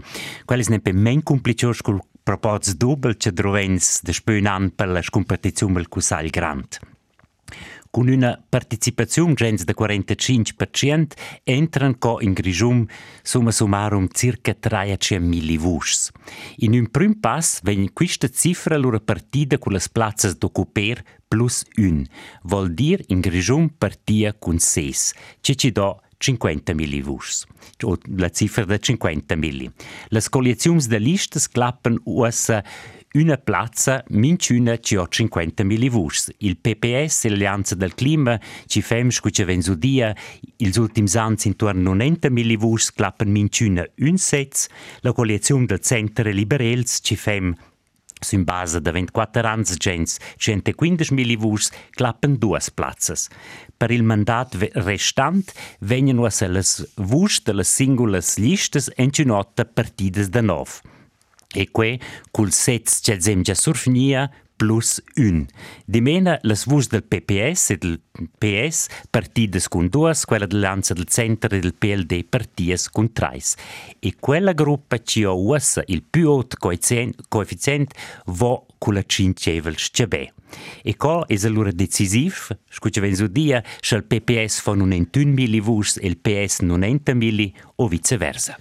quelles 0.44 0.68
ne 0.68 0.82
pe 0.84 0.92
men 0.92 1.22
complicios 1.24 1.80
col 1.80 2.02
proports 2.22 2.74
doppel 2.76 3.16
che 3.16 3.32
drovens 3.32 4.02
de 4.04 4.12
spön 4.12 4.46
an 4.46 4.68
per 4.76 4.90
la 4.90 5.00
competizione 5.10 5.74
pel 5.76 5.88
Cusal 5.88 6.28
Grand. 6.28 6.80
Con 7.90 8.10
una 8.10 8.36
participazione 8.50 9.36
gens 9.36 9.64
de 9.64 9.74
45% 9.74 11.16
entran 11.46 11.98
co 11.98 12.20
in 12.20 12.34
Grigium 12.34 12.86
summa 13.24 13.52
summarum 13.52 14.10
circa 14.12 14.52
300.000 14.52 15.58
vus. 15.58 16.12
In 16.58 16.74
un 16.74 16.92
prim 16.92 17.22
pass 17.22 17.62
vegn 17.64 17.94
questa 17.94 18.28
cifra 18.28 18.76
lura 18.76 19.00
partida 19.00 19.58
con 19.58 19.72
las 19.72 19.88
plazzas 19.88 20.36
d'occuper 20.36 21.02
plus 21.26 21.64
un, 21.78 22.06
vol 22.44 22.74
dir 22.74 23.02
in 23.08 23.22
Grigium 23.22 23.70
partia 23.78 24.34
con 24.34 24.60
6, 24.60 25.14
che 25.40 25.56
ci 25.56 25.72
do 25.72 26.02
50 26.20 26.74
millivus, 26.74 27.46
o 27.84 27.98
la 28.18 28.30
cifra 28.30 28.66
da 28.66 28.78
50 28.78 29.36
milli. 29.36 29.72
Le 30.10 30.22
coalizioni 30.30 30.86
de 30.88 31.00
listas 31.00 31.48
clappen 31.48 32.00
ussa 32.04 32.64
una 33.14 33.38
plazza 33.38 34.04
minciuna 34.10 34.78
ci 34.78 34.96
ho 34.96 35.08
50 35.08 35.64
millivus. 35.64 36.32
Il 36.40 36.58
PPS 36.58 37.26
l'Alleanza 37.28 37.74
del 37.74 37.96
Clima 37.96 38.40
ci 38.68 38.82
fem 38.82 39.10
scuce 39.10 39.46
venzudia 39.46 40.16
ils 40.58 40.76
ultims 40.78 41.16
ans 41.16 41.46
intorno 41.46 41.96
90 41.96 42.30
millivus 42.30 42.92
clappen 42.92 43.32
minciuna 43.32 43.84
un 44.00 44.18
sez. 44.18 44.68
La 45.00 45.14
coalizione 45.14 45.66
del 45.66 45.80
Centre 45.80 46.32
Liberels 46.32 47.00
ci 47.02 47.16
fem 47.16 47.56
Sun 48.22 48.44
base 48.44 48.82
de 48.82 48.92
24 48.92 49.46
ans 49.46 49.78
gens 49.80 50.20
115 50.38 51.12
millivus 51.12 51.72
clappen 51.96 52.38
duas 52.38 52.70
plazzas. 52.70 53.30
Per 53.78 53.92
il 53.92 54.04
mandat 54.04 54.56
restant 54.76 55.54
vengono 55.80 56.26
a 56.26 56.48
les 56.48 56.86
vus 56.98 57.40
de 57.46 57.54
les 57.54 57.68
singulas 57.68 58.38
listas 58.38 58.90
encinota 58.98 59.66
partidas 59.66 60.30
de 60.30 60.42
nov. 60.42 60.82
E 61.56 61.66
que, 61.66 62.00
cul 62.32 62.52
sets 62.52 63.00
che 63.02 63.20
zem 63.20 63.42
già 63.42 63.56
surfnia, 63.56 64.30
plus 64.60 65.02
un. 65.16 65.48
Di 65.86 66.02
mena 66.02 66.38
las 66.42 66.66
vus 66.66 66.90
del 66.90 67.04
PPS 67.04 67.70
e 67.70 67.78
del 67.78 68.02
PS 68.38 68.88
partidas 69.10 69.70
con 69.70 69.88
duas, 69.88 70.26
quella 70.26 70.46
dell'Anza 70.46 70.94
del 70.94 71.06
Centro 71.06 71.56
e 71.56 71.60
del 71.60 71.74
PLD 71.74 72.26
partidas 72.28 72.90
con 72.90 73.14
trais. 73.14 73.56
E 74.00 74.16
quella 74.20 74.52
gruppa 74.52 75.02
ci 75.02 75.24
ha 75.24 75.32
il 75.86 76.04
più 76.04 76.30
alto 76.30 76.58
coefficient 76.60 77.94
vo 78.26 78.66
con 78.78 78.96
la 78.96 79.04
cincevel 79.06 79.78
scebè. 79.78 80.34
E 80.84 80.96
co 80.96 81.24
es 81.28 81.46
allura 81.46 81.72
decisiv, 81.72 82.50
scuce 82.70 83.02
vens 83.02 83.20
udia, 83.20 83.64
schal 83.82 84.04
PPS 84.04 84.62
fa 84.62 84.74
nun 84.76 84.94
entun 84.94 85.34
mili 85.34 85.60
vus 85.60 85.98
e 85.98 86.08
il 86.08 86.18
PS 86.18 86.62
nun 86.62 86.84
enta 86.84 87.14
mili 87.14 87.54
o 87.76 87.88
viceversa. 87.88 88.58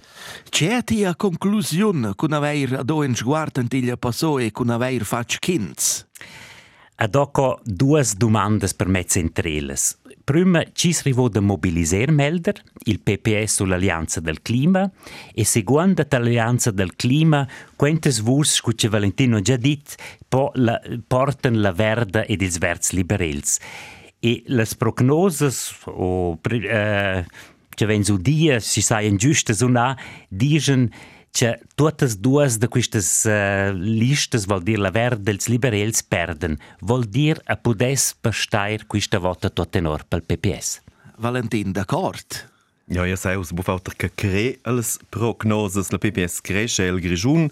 C'è 0.49 0.73
a 0.73 0.81
tia 0.81 1.15
conclusione 1.15 2.13
con 2.15 2.33
aver 2.33 2.73
ad 2.73 2.89
un 2.89 3.15
sguardo 3.15 3.59
in 3.59 3.67
tiglia 3.67 3.97
e 4.39 4.51
con 4.51 4.69
aver 4.69 5.03
fac 5.03 5.39
kinds? 5.39 6.07
Ad 7.01 7.15
hoc 7.15 7.61
due 7.63 8.03
domande 8.17 8.67
per 8.75 8.87
me 8.89 9.05
centrali. 9.05 9.73
Prima, 10.21 10.61
ci 10.73 10.91
si 10.91 11.03
rivolge 11.05 11.37
a 11.37 11.41
mobiliser 11.41 12.11
melder, 12.11 12.61
il 12.83 12.99
PPS 12.99 13.55
sull'Alleanza 13.55 14.19
del 14.19 14.41
Clima, 14.41 14.91
e 15.33 15.45
seconda, 15.45 16.05
l'Alleanza 16.09 16.71
del 16.71 16.97
Clima, 16.97 17.47
quantas 17.77 18.19
vus, 18.19 18.61
che 18.61 18.89
Valentino 18.89 19.39
già 19.39 19.55
dit, 19.55 19.95
po 20.27 20.51
la, 20.55 20.77
verda 21.71 22.25
ed 22.25 22.41
ils 22.41 22.57
verts 22.57 22.91
liberels. 22.91 23.59
E 24.19 24.43
las 24.47 24.75
prognoses, 24.75 25.73
o, 25.85 26.37
eh, 26.43 27.25
che 27.69 27.85
vengono 27.85 28.17
dia, 28.17 28.59
si 28.59 28.81
saien 28.81 29.15
giustas 29.15 29.61
o 29.61 29.69
na, 29.69 29.97
dicono 30.27 30.89
që 31.35 31.53
tuatas 31.79 32.17
duas 32.17 32.57
de 32.61 32.69
quistas 32.71 33.09
uh, 33.29 33.69
listas 33.73 34.47
vol 34.49 34.63
dir 34.65 34.79
la 34.81 34.91
ver 34.93 35.17
dels 35.17 35.49
liberels 35.51 36.03
perden, 36.03 36.57
vol 36.81 37.05
dir 37.05 37.39
a 37.47 37.57
pudes 37.57 38.13
pastair 38.21 38.85
quista 38.89 39.21
vota 39.21 39.49
tot 39.49 39.71
tenor 39.71 40.05
pel 40.09 40.25
PPS. 40.25 40.79
Valentin, 41.19 41.73
d'acord. 41.75 42.43
Ja, 42.89 43.05
ja 43.05 43.17
sei, 43.19 43.35
us 43.37 43.51
bufauter 43.53 43.93
que 43.93 44.09
cre 44.09 44.45
alles 44.65 44.95
prognoses 45.13 45.91
la 45.93 45.99
PPS 46.01 46.41
cresce 46.41 46.87
el 46.89 46.97
grijun, 47.03 47.51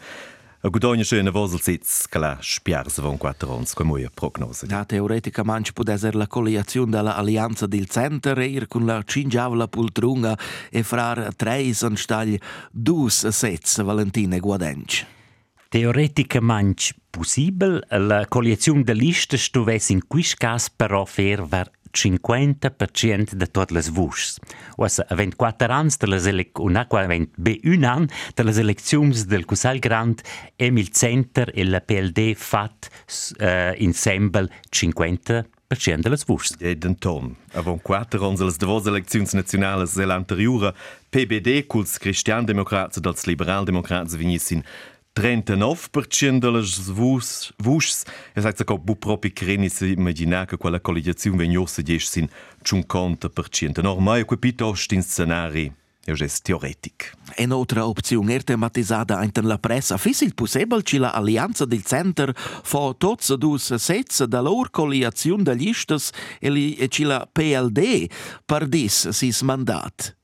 A 0.67 0.69
gudogna 0.69 1.03
schöne 1.05 1.31
Woselsitz, 1.31 2.09
che 2.09 2.19
la 2.19 2.37
spiarse 2.41 3.01
von 3.01 3.15
quattro 3.15 3.53
ons, 3.53 3.73
come 3.73 3.87
moia 3.87 4.09
prognose. 4.13 4.67
Ja, 4.67 4.83
teoreticamente 4.83 5.71
può 5.71 5.89
essere 5.89 6.17
la 6.17 6.27
colliazione 6.27 6.91
dell'alleanza 6.91 7.67
del 7.67 7.87
Center 7.87 8.37
ir 8.39 8.67
con 8.67 8.85
la 8.85 9.01
cingiavola 9.01 9.69
poltrunga 9.69 10.37
e 10.69 10.83
frar 10.83 11.33
treis 11.37 11.83
anstagli 11.83 12.37
dus 12.69 13.29
sets 13.29 13.81
Valentine 13.81 14.39
Guadenc. 14.39 15.05
Teoreticamente 15.69 16.95
possibile, 17.09 17.87
la 17.89 18.25
collezione 18.27 18.83
de 18.83 18.93
liste 18.93 19.37
stuvesse 19.37 19.93
in 19.93 20.05
questo 20.05 20.35
caso 20.37 20.69
però 20.75 21.05
fer 21.05 21.45
ver 21.45 21.71
50% 21.91 23.31
de 23.31 23.45
toate 23.45 23.73
las 23.73 23.87
vușs. 23.87 24.37
O 24.75 24.87
să 24.87 25.05
avem 25.09 25.29
4 25.29 25.67
ani, 25.71 25.89
de 25.97 26.05
las 26.05 26.27
elec- 26.27 26.59
un 26.59 26.75
aqua 26.75 26.99
avem 27.01 27.29
un 27.63 27.83
an, 27.83 28.05
de 28.33 28.41
las 28.41 28.57
elecțiuni 28.57 29.13
del 29.27 29.43
Cusal 29.45 29.79
Grand, 29.79 30.21
Emil 30.55 30.87
Center 30.91 31.51
e 31.53 31.63
la 31.63 31.79
PLD 31.79 32.35
fat 32.35 32.89
uh, 33.41 33.47
ensemble 33.73 34.47
50% 34.69 35.99
de 35.99 36.09
las 36.09 36.23
vușs. 36.25 36.51
E 36.59 36.73
den 36.73 36.93
ton. 36.93 37.35
Avon 37.53 37.77
4 37.77 38.23
ans 38.23 38.39
las 38.39 38.57
devos 38.57 38.85
elecțiuni 38.85 39.27
naționale 39.31 39.83
zela 39.83 40.13
anteriora, 40.13 40.73
PBD, 41.09 41.61
culs 41.67 41.97
cristian-democrați, 41.97 43.01
dels 43.01 43.23
liberal-democrați, 43.25 44.17
vinissin 44.17 44.65
39% 45.17 46.37
delles 46.37 46.89
vus, 46.89 47.51
vuschs. 47.57 48.03
E 48.35 48.41
sagt 48.41 48.63
che 48.63 48.77
bu 48.77 48.97
propi 48.97 49.33
creni 49.33 49.67
se 49.67 49.87
immaginar 49.87 50.45
che 50.45 50.57
quella 50.57 50.79
collegazione 50.79 51.37
vegnosa 51.37 51.81
diesch 51.81 52.07
sin 52.07 52.29
50%. 52.63 53.81
Normal, 53.81 54.25
quei 54.25 54.37
piuttosto 54.37 54.93
in 54.93 55.01
scenari 55.01 55.73
è 56.05 56.13
gest 56.13 56.43
teoretic. 56.43 57.13
E 57.35 57.45
un'altra 57.45 57.87
opzione 57.87 58.35
è 58.35 58.43
tematizzata 58.43 59.23
in 59.23 59.31
la 59.41 59.57
pressa. 59.57 59.97
Fissil 59.97 60.35
possibile 60.35 60.83
che 60.83 60.99
l'alleanza 60.99 61.65
del 61.65 61.83
Center 61.83 62.31
fa 62.35 62.93
tutti 62.95 63.33
e 63.33 63.37
due 63.37 63.57
sets 63.57 64.23
da 64.25 64.39
loro 64.39 64.69
colliazione 64.69 65.41
degli 65.41 65.65
listas 65.65 66.11
e 66.39 66.87
che 66.87 67.03
la 67.03 67.27
PLD 67.29 68.07
perdis 68.45 69.09
sis 69.09 69.41
mandat. 69.41 70.15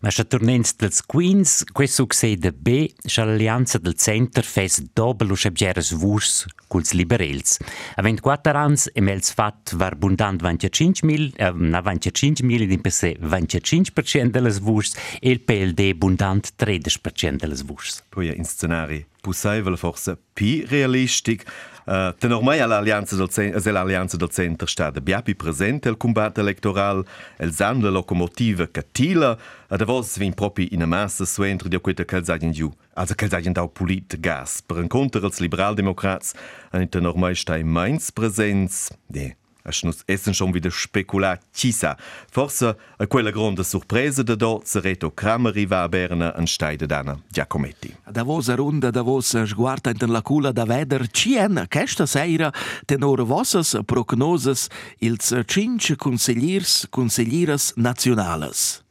Ma 0.00 0.10
se 0.10 0.26
tornens 0.26 0.74
dels 0.76 1.02
Queens, 1.04 1.64
questo 1.72 2.02
succede 2.02 2.52
B, 2.52 2.92
che 3.00 3.24
l'alleanza 3.24 3.78
del 3.78 3.94
Center 3.94 4.44
fes 4.44 4.82
doppel 4.92 5.30
us 5.30 5.44
ebgeres 5.44 5.92
vurs 5.92 6.46
culs 6.66 6.92
liberels. 6.92 7.58
A 7.94 8.02
24 8.02 8.58
ans 8.58 8.90
e 8.92 9.00
mels 9.00 9.32
fat 9.32 9.72
var 9.74 9.96
bundant 9.96 10.40
25 10.42 11.06
mil, 11.06 11.32
eh, 11.36 11.52
na 11.52 11.80
25 11.80 12.44
mil 12.44 12.62
ed 12.62 12.72
in 12.72 12.80
per 12.80 12.92
se 12.92 13.16
25% 13.20 14.30
delles 14.30 14.58
vurs 14.58 14.94
e 15.20 15.30
il 15.30 15.40
PLD 15.40 15.94
bundant 15.94 16.52
13% 16.56 17.36
delles 17.36 17.64
vurs. 17.64 18.02
Poi 18.08 18.34
in 18.36 18.44
scenari 18.44 19.06
possibile 19.26 19.76
forse 19.76 20.16
più 20.32 20.64
realistic. 20.68 21.44
Uh, 21.86 22.12
ten 22.18 22.32
ormai 22.32 22.58
all'alleanza 22.58 23.14
del, 23.14 23.28
cen- 23.28 23.54
es 23.54 23.64
l'alleanza 23.64 24.16
del 24.16 24.28
centro 24.28 24.66
sta 24.66 24.90
più 24.90 25.36
presente 25.36 25.88
al 25.88 25.96
combatto 25.96 26.40
elettorale, 26.40 27.04
el 27.36 27.52
san 27.52 27.80
la 27.80 27.90
locomotiva 27.90 28.68
catila, 28.68 29.38
ad 29.68 29.80
avos 29.86 30.16
vin 30.16 30.34
proprio 30.34 30.66
in 30.70 30.82
massa 30.82 31.24
su 31.24 31.42
entro 31.42 31.68
di 31.68 31.78
questa 31.78 32.04
calzagien 32.04 32.50
giù. 32.50 32.72
Also 32.94 33.14
calzagien 33.14 33.52
dau 33.52 33.68
polit 33.68 34.18
gas. 34.18 34.60
Per 34.60 34.78
incontro 34.78 35.24
als 35.24 35.38
liberaldemocrats, 35.38 36.34
an 36.72 36.88
ten 36.88 37.06
ormai 37.06 37.34
sta 37.34 37.56
in 37.56 37.68
Mainz 37.68 38.10
Präsenz. 38.10 38.90
Nee. 39.06 39.36
Es 39.62 39.82
nus 39.82 40.02
essen 40.06 40.32
schon 40.32 40.52
wieder 40.52 40.70
spekulat 40.70 41.42
chissà. 41.52 41.96
Forse 42.30 42.76
a 42.98 43.06
quella 43.06 43.30
grande 43.30 43.64
sorpresa 43.64 44.22
de 44.22 44.36
dort 44.36 44.66
se 44.66 44.80
Reto 44.80 45.10
Krameri 45.10 45.66
va 45.66 45.82
a 45.82 45.88
Berna 45.88 46.32
an 46.34 46.46
Steide 46.46 46.86
d'Anna 46.86 47.20
Giacometti. 47.28 47.94
Da 48.10 48.22
vos 48.22 48.48
a 48.48 48.54
runda, 48.54 48.90
da 48.90 49.02
vos 49.02 49.36
sguarda 49.44 49.90
in 49.90 50.12
la 50.12 50.22
cula 50.22 50.52
da 50.52 50.64
veder 50.64 51.08
cien 51.10 51.66
questa 51.68 52.06
sera 52.06 52.52
tenor 52.86 53.24
vossas 53.24 53.76
prognoses 53.84 54.68
ils 54.98 55.34
cinque 55.46 55.96
consigliers 55.96 56.86
consiglieras 56.90 57.72
nationales. 57.76 58.85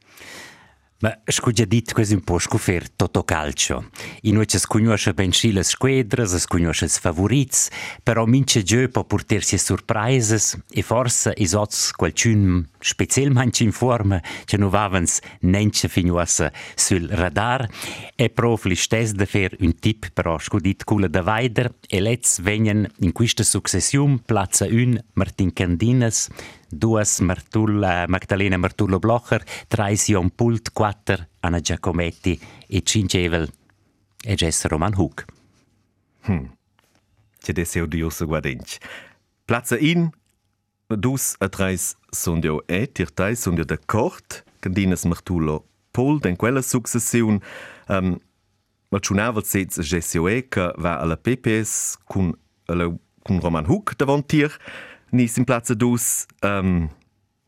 Ma 0.98 1.14
scu 1.24 1.50
già 1.50 1.66
dit 1.66 1.92
quasi 1.92 2.14
un 2.14 2.22
po' 2.22 2.38
scufer 2.38 2.88
toto 2.88 3.22
calcio. 3.22 3.90
In 4.22 4.36
cui 4.36 4.46
si 4.48 4.66
conosce 4.66 5.12
ben 5.12 5.30
sì 5.30 5.52
le 5.52 5.62
squadre, 5.62 6.26
si 6.26 6.46
conosce 6.46 6.86
i 6.86 6.88
favoriti, 6.88 7.58
però 8.02 8.24
mince 8.24 8.62
giù 8.62 8.88
può 8.88 9.04
portarsi 9.04 9.58
sorprese 9.58 10.62
e 10.70 10.80
forse 10.82 11.34
i 11.36 11.46
sots 11.46 11.90
qualcun 11.92 12.66
specialmente 12.78 13.62
in 13.62 13.72
forma 13.72 14.22
che 14.44 14.56
non 14.56 14.72
avevano 14.72 15.06
neanche 15.40 15.88
finito 15.88 16.24
sul 16.74 17.08
radar 17.08 17.68
e 18.14 18.30
prof 18.30 18.64
li 18.64 18.76
stes 18.76 19.12
de 19.12 19.26
fer 19.26 19.56
un 19.60 19.74
tip 19.78 20.10
però 20.12 20.38
scu 20.38 20.58
dit 20.58 20.84
culla 20.84 21.08
da 21.08 21.22
weider 21.22 21.74
e 21.88 22.00
let's 22.00 22.40
venien 22.40 22.86
in 23.00 23.12
questa 23.12 23.42
successione 23.42 24.20
Plaza 24.24 24.66
1 24.66 25.04
Martin 25.14 25.52
Candinas 25.52 26.28
duas 26.68 27.20
Martulla, 27.20 28.06
Magdalena 28.08 28.56
Martullo 28.56 28.98
Blocher, 28.98 29.44
trais 29.68 30.08
Ion 30.08 30.30
Pult, 30.30 30.72
quattro 30.72 31.26
Anna 31.40 31.60
Giacometti 31.60 32.38
e 32.66 32.82
cincevel 32.82 33.50
e 34.22 34.34
Jess 34.34 34.66
Roman 34.66 34.94
Hug. 34.96 35.24
Hm. 36.22 36.46
C'è 37.40 37.52
de 37.52 37.64
seu 37.64 37.86
dios 37.86 38.22
guadinch. 38.24 38.78
Platz 39.44 39.70
in 39.78 40.10
dus 40.86 41.34
a 41.38 41.48
trais 41.48 41.96
sundio 42.10 42.62
e 42.66 42.86
tirtais 42.92 43.40
sundio 43.40 43.64
de 43.64 43.78
cort, 43.86 44.44
candinas 44.60 45.04
Martullo 45.04 45.64
Pult, 45.90 46.26
en 46.26 46.36
quella 46.36 46.62
successiun 46.62 47.34
um, 47.34 47.40
ehm, 47.86 48.20
Mal 48.90 49.04
schon 49.04 49.18
auch, 49.18 49.34
weil 49.34 49.42
es 49.42 49.52
jetzt 49.52 49.78
Jesse 49.78 50.20
Oeka 50.20 50.72
war 50.76 51.00
an 51.00 51.08
der 51.08 51.16
PPS, 51.16 51.98
kun, 52.06 52.36
kun 52.66 53.38
Roman 53.40 53.66
Huck 53.66 53.98
davantiert. 53.98 54.58
Nis 55.10 55.36
in 55.36 55.44
Plaza 55.44 55.74
dus, 55.74 56.26
um, 56.42 56.88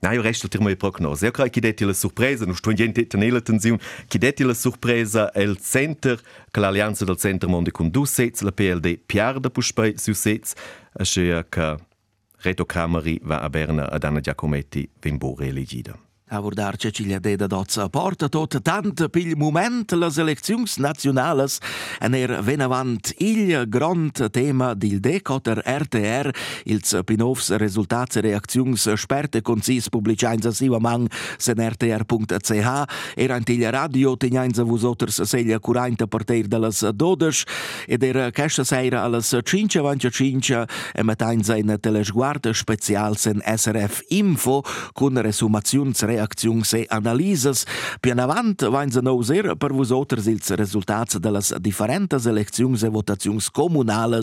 Nein, 0.01 0.15
io 0.15 0.23
resto 0.23 0.47
tir 0.47 0.61
mai 0.61 0.77
prognose. 0.77 1.25
Io 1.27 1.33
credo 1.33 1.51
che 1.51 1.61
detti 1.61 1.85
la 1.85 1.93
sorpresa, 1.93 2.45
non 2.45 2.55
sto 2.55 2.71
niente 2.71 3.09
nella 3.17 3.41
tensione, 3.41 3.81
che 4.07 4.19
detti 4.19 4.45
la 4.45 4.55
sorpresa 4.55 5.33
è 5.33 5.41
il 5.41 5.59
center, 5.59 6.21
che 6.51 6.61
l'alleanza 6.61 7.05
del 7.05 7.17
center 7.17 7.49
mondi 7.49 7.73
con 7.73 7.91
due 7.91 8.07
sets, 8.07 8.43
la 8.43 8.53
PLD 8.53 9.01
piarda 9.05 9.51
puspei 9.51 9.99
su 9.99 10.13
sets, 10.13 10.55
e 10.93 11.47
che 11.49 11.77
Reto 12.37 12.65
Krameri 12.65 13.19
va 13.25 13.41
a 13.41 13.51
Berna 13.51 13.91
ad 13.91 14.05
Anna 14.05 14.21
Giacometti 14.21 14.89
vimbore 15.01 15.49
elegida. 15.49 15.99
A 16.31 16.41
vordar 16.41 16.77
Cecilia 16.77 17.19
Deda 17.19 17.47
dozza 17.49 17.87
porta 17.89 18.29
tot 18.29 18.59
tant 18.61 19.01
pil 19.09 19.31
moment 19.41 19.95
las 19.97 20.19
eleczions 20.21 20.75
nationales 20.77 21.57
en 22.05 22.13
er 22.13 22.43
venavant 22.45 23.15
il 23.17 23.65
grand 23.65 24.13
tema 24.29 24.75
dil 24.75 25.01
decoter 25.01 25.63
RTR 25.65 26.29
ils 26.67 26.93
pinovs 27.07 27.49
resultats 27.57 28.21
reaczions 28.21 28.85
sperte 29.01 29.41
concis 29.41 29.89
publicains 29.89 30.45
a 30.45 30.53
siva 30.53 30.79
mang 30.79 31.09
sen 31.39 31.63
rtr.ch 31.65 32.75
er 33.17 33.33
ant 33.33 33.49
il 33.49 33.65
radio 33.73 34.15
tegnains 34.17 34.61
vos 34.61 34.85
oters 34.85 35.23
seglia 35.25 35.59
curainta 35.59 36.07
partir 36.07 36.45
de 36.45 36.61
las 36.61 36.85
dodes 36.93 37.47
ed 37.89 38.05
er 38.05 38.33
cascia 38.37 38.67
seira 38.69 39.01
a 39.03 39.09
las 39.09 39.33
5.25 39.33 40.67
e 40.93 41.03
metains 41.03 41.49
in 41.57 41.73
telesguarda 41.81 42.53
special 42.53 43.17
sen 43.17 43.41
SRF 43.41 44.03
Info 44.11 44.61
con 44.93 45.17
resumazions 45.17 46.05
reaczioni 46.19 46.63
e 46.73 46.85
analisi. 46.89 47.51
Più 48.01 48.11
in 48.11 48.19
avanti 48.19 48.67
vanno 48.69 49.09
a 49.09 49.13
usare 49.13 49.57
per 49.57 49.73
voi 49.73 49.87
altri 49.91 50.33
i 50.33 50.41
risultati 50.57 51.19
delle 51.19 51.41
differenti 51.59 52.17
elezioni 52.27 52.79
e 52.83 52.89
votazioni 52.89 53.41
comunali 53.53 54.23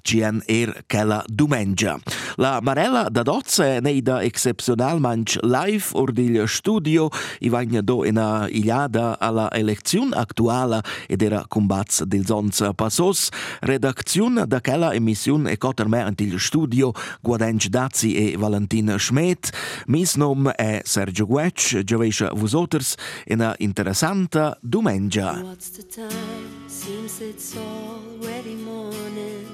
che 0.00 0.42
er 0.46 0.84
quella 0.86 1.22
domenica. 1.26 1.98
La 2.36 2.60
Marella 2.62 3.08
da 3.10 3.22
Dozze 3.22 3.80
neida 3.80 4.22
excepcionalmente 4.22 5.38
live 5.42 5.84
or 5.92 6.12
del 6.12 6.48
studio 6.48 7.08
i 7.40 7.48
vagna 7.48 7.80
do 7.80 8.04
in 8.04 8.18
a 8.18 8.48
iliada 8.48 9.18
alla 9.18 9.50
elezione 9.52 10.16
attuale 10.16 10.80
ed 11.06 11.22
era 11.22 11.44
combats 11.46 12.02
del 12.04 12.24
zons 12.26 12.70
passos. 12.74 13.28
Redaktion 13.60 14.44
da 14.46 14.60
quella 14.60 14.92
emissione 14.94 15.52
e 15.52 15.58
cotter 15.58 15.88
me 15.88 16.00
antil 16.00 16.38
studio 16.38 16.92
Guadenc 17.20 17.66
Dazzi 17.66 18.14
e 18.14 18.36
Valentin 18.36 18.94
Schmidt. 18.98 19.50
Mis 19.86 20.16
nom 20.16 20.48
è 20.50 20.80
Sergio 20.84 21.26
Guec, 21.34 21.82
giovescia 21.82 22.30
vosoters 22.32 22.94
in 23.26 23.40
a 23.40 23.56
interessanta 23.58 24.56
domenica. 24.60 25.42
What's 25.42 25.70
the 25.70 25.82
time? 25.82 26.68
Seems 26.68 27.20
it's 27.20 27.56
already 27.56 28.54
morning. 28.54 29.44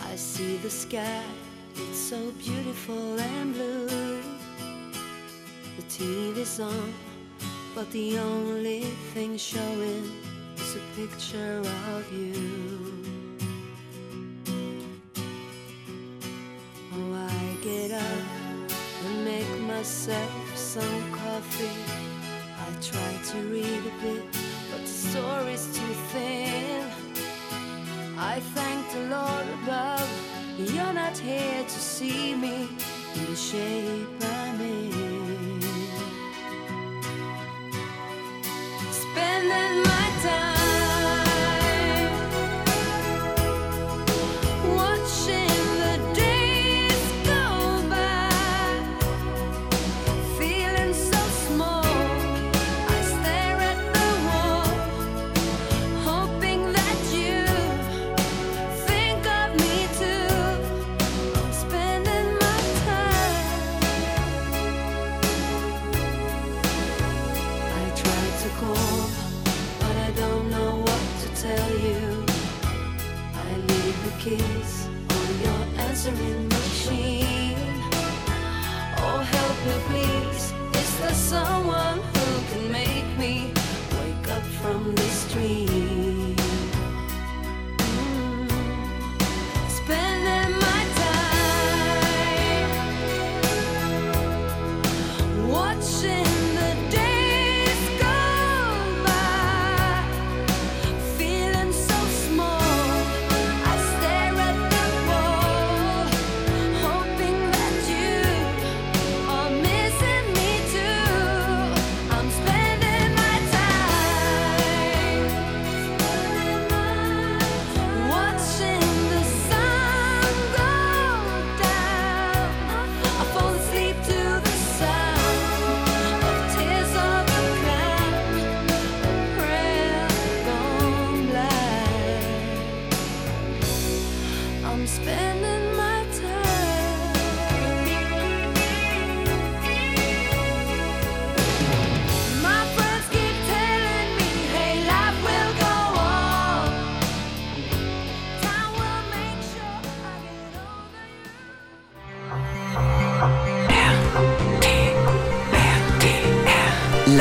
I 0.00 0.16
see 0.16 0.58
the 0.62 0.68
sky, 0.68 1.22
it's 1.76 1.96
so 1.96 2.32
beautiful 2.32 3.16
and 3.16 3.54
blue. 3.54 4.20
The 5.76 5.84
TV's 5.88 6.58
on, 6.58 6.92
but 7.72 7.88
the 7.92 8.18
only 8.18 8.80
thing 9.14 9.38
showing 9.38 10.10
is 10.56 10.74
a 10.74 10.82
picture 10.96 11.62
of 11.94 12.12
you. 12.12 13.04
Oh, 16.92 17.14
I 17.14 17.56
get 17.62 17.92
up 17.92 18.46
and 19.04 19.24
make 19.24 19.60
myself 19.60 20.45
some 20.56 21.12
coffee. 21.12 21.70
I 22.58 22.80
try 22.80 23.12
to 23.30 23.38
read 23.48 23.82
a 23.86 24.02
bit, 24.02 24.24
but 24.70 24.80
the 24.80 24.86
story's 24.86 25.66
too 25.76 25.94
thin. 26.12 26.82
I 28.18 28.40
thank 28.40 28.90
the 28.92 29.00
Lord 29.16 29.46
above, 29.62 30.08
you're 30.58 30.92
not 30.94 31.18
here 31.18 31.62
to 31.62 31.78
see 31.78 32.34
me 32.34 32.68
in 33.14 33.26
the 33.26 33.36
shape 33.36 34.08
I'm 34.22 34.60
in. 34.60 35.60
Spending 38.90 39.82
my 39.82 40.05
answering 76.06 76.48
machine. 76.48 77.56
Oh, 78.98 79.20
help 79.34 79.56
me, 79.66 79.74
please. 79.88 80.52
Is 80.80 80.98
there 81.00 81.14
someone 81.14 82.15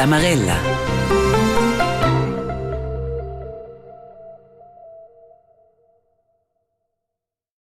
Amarella. 0.05 0.94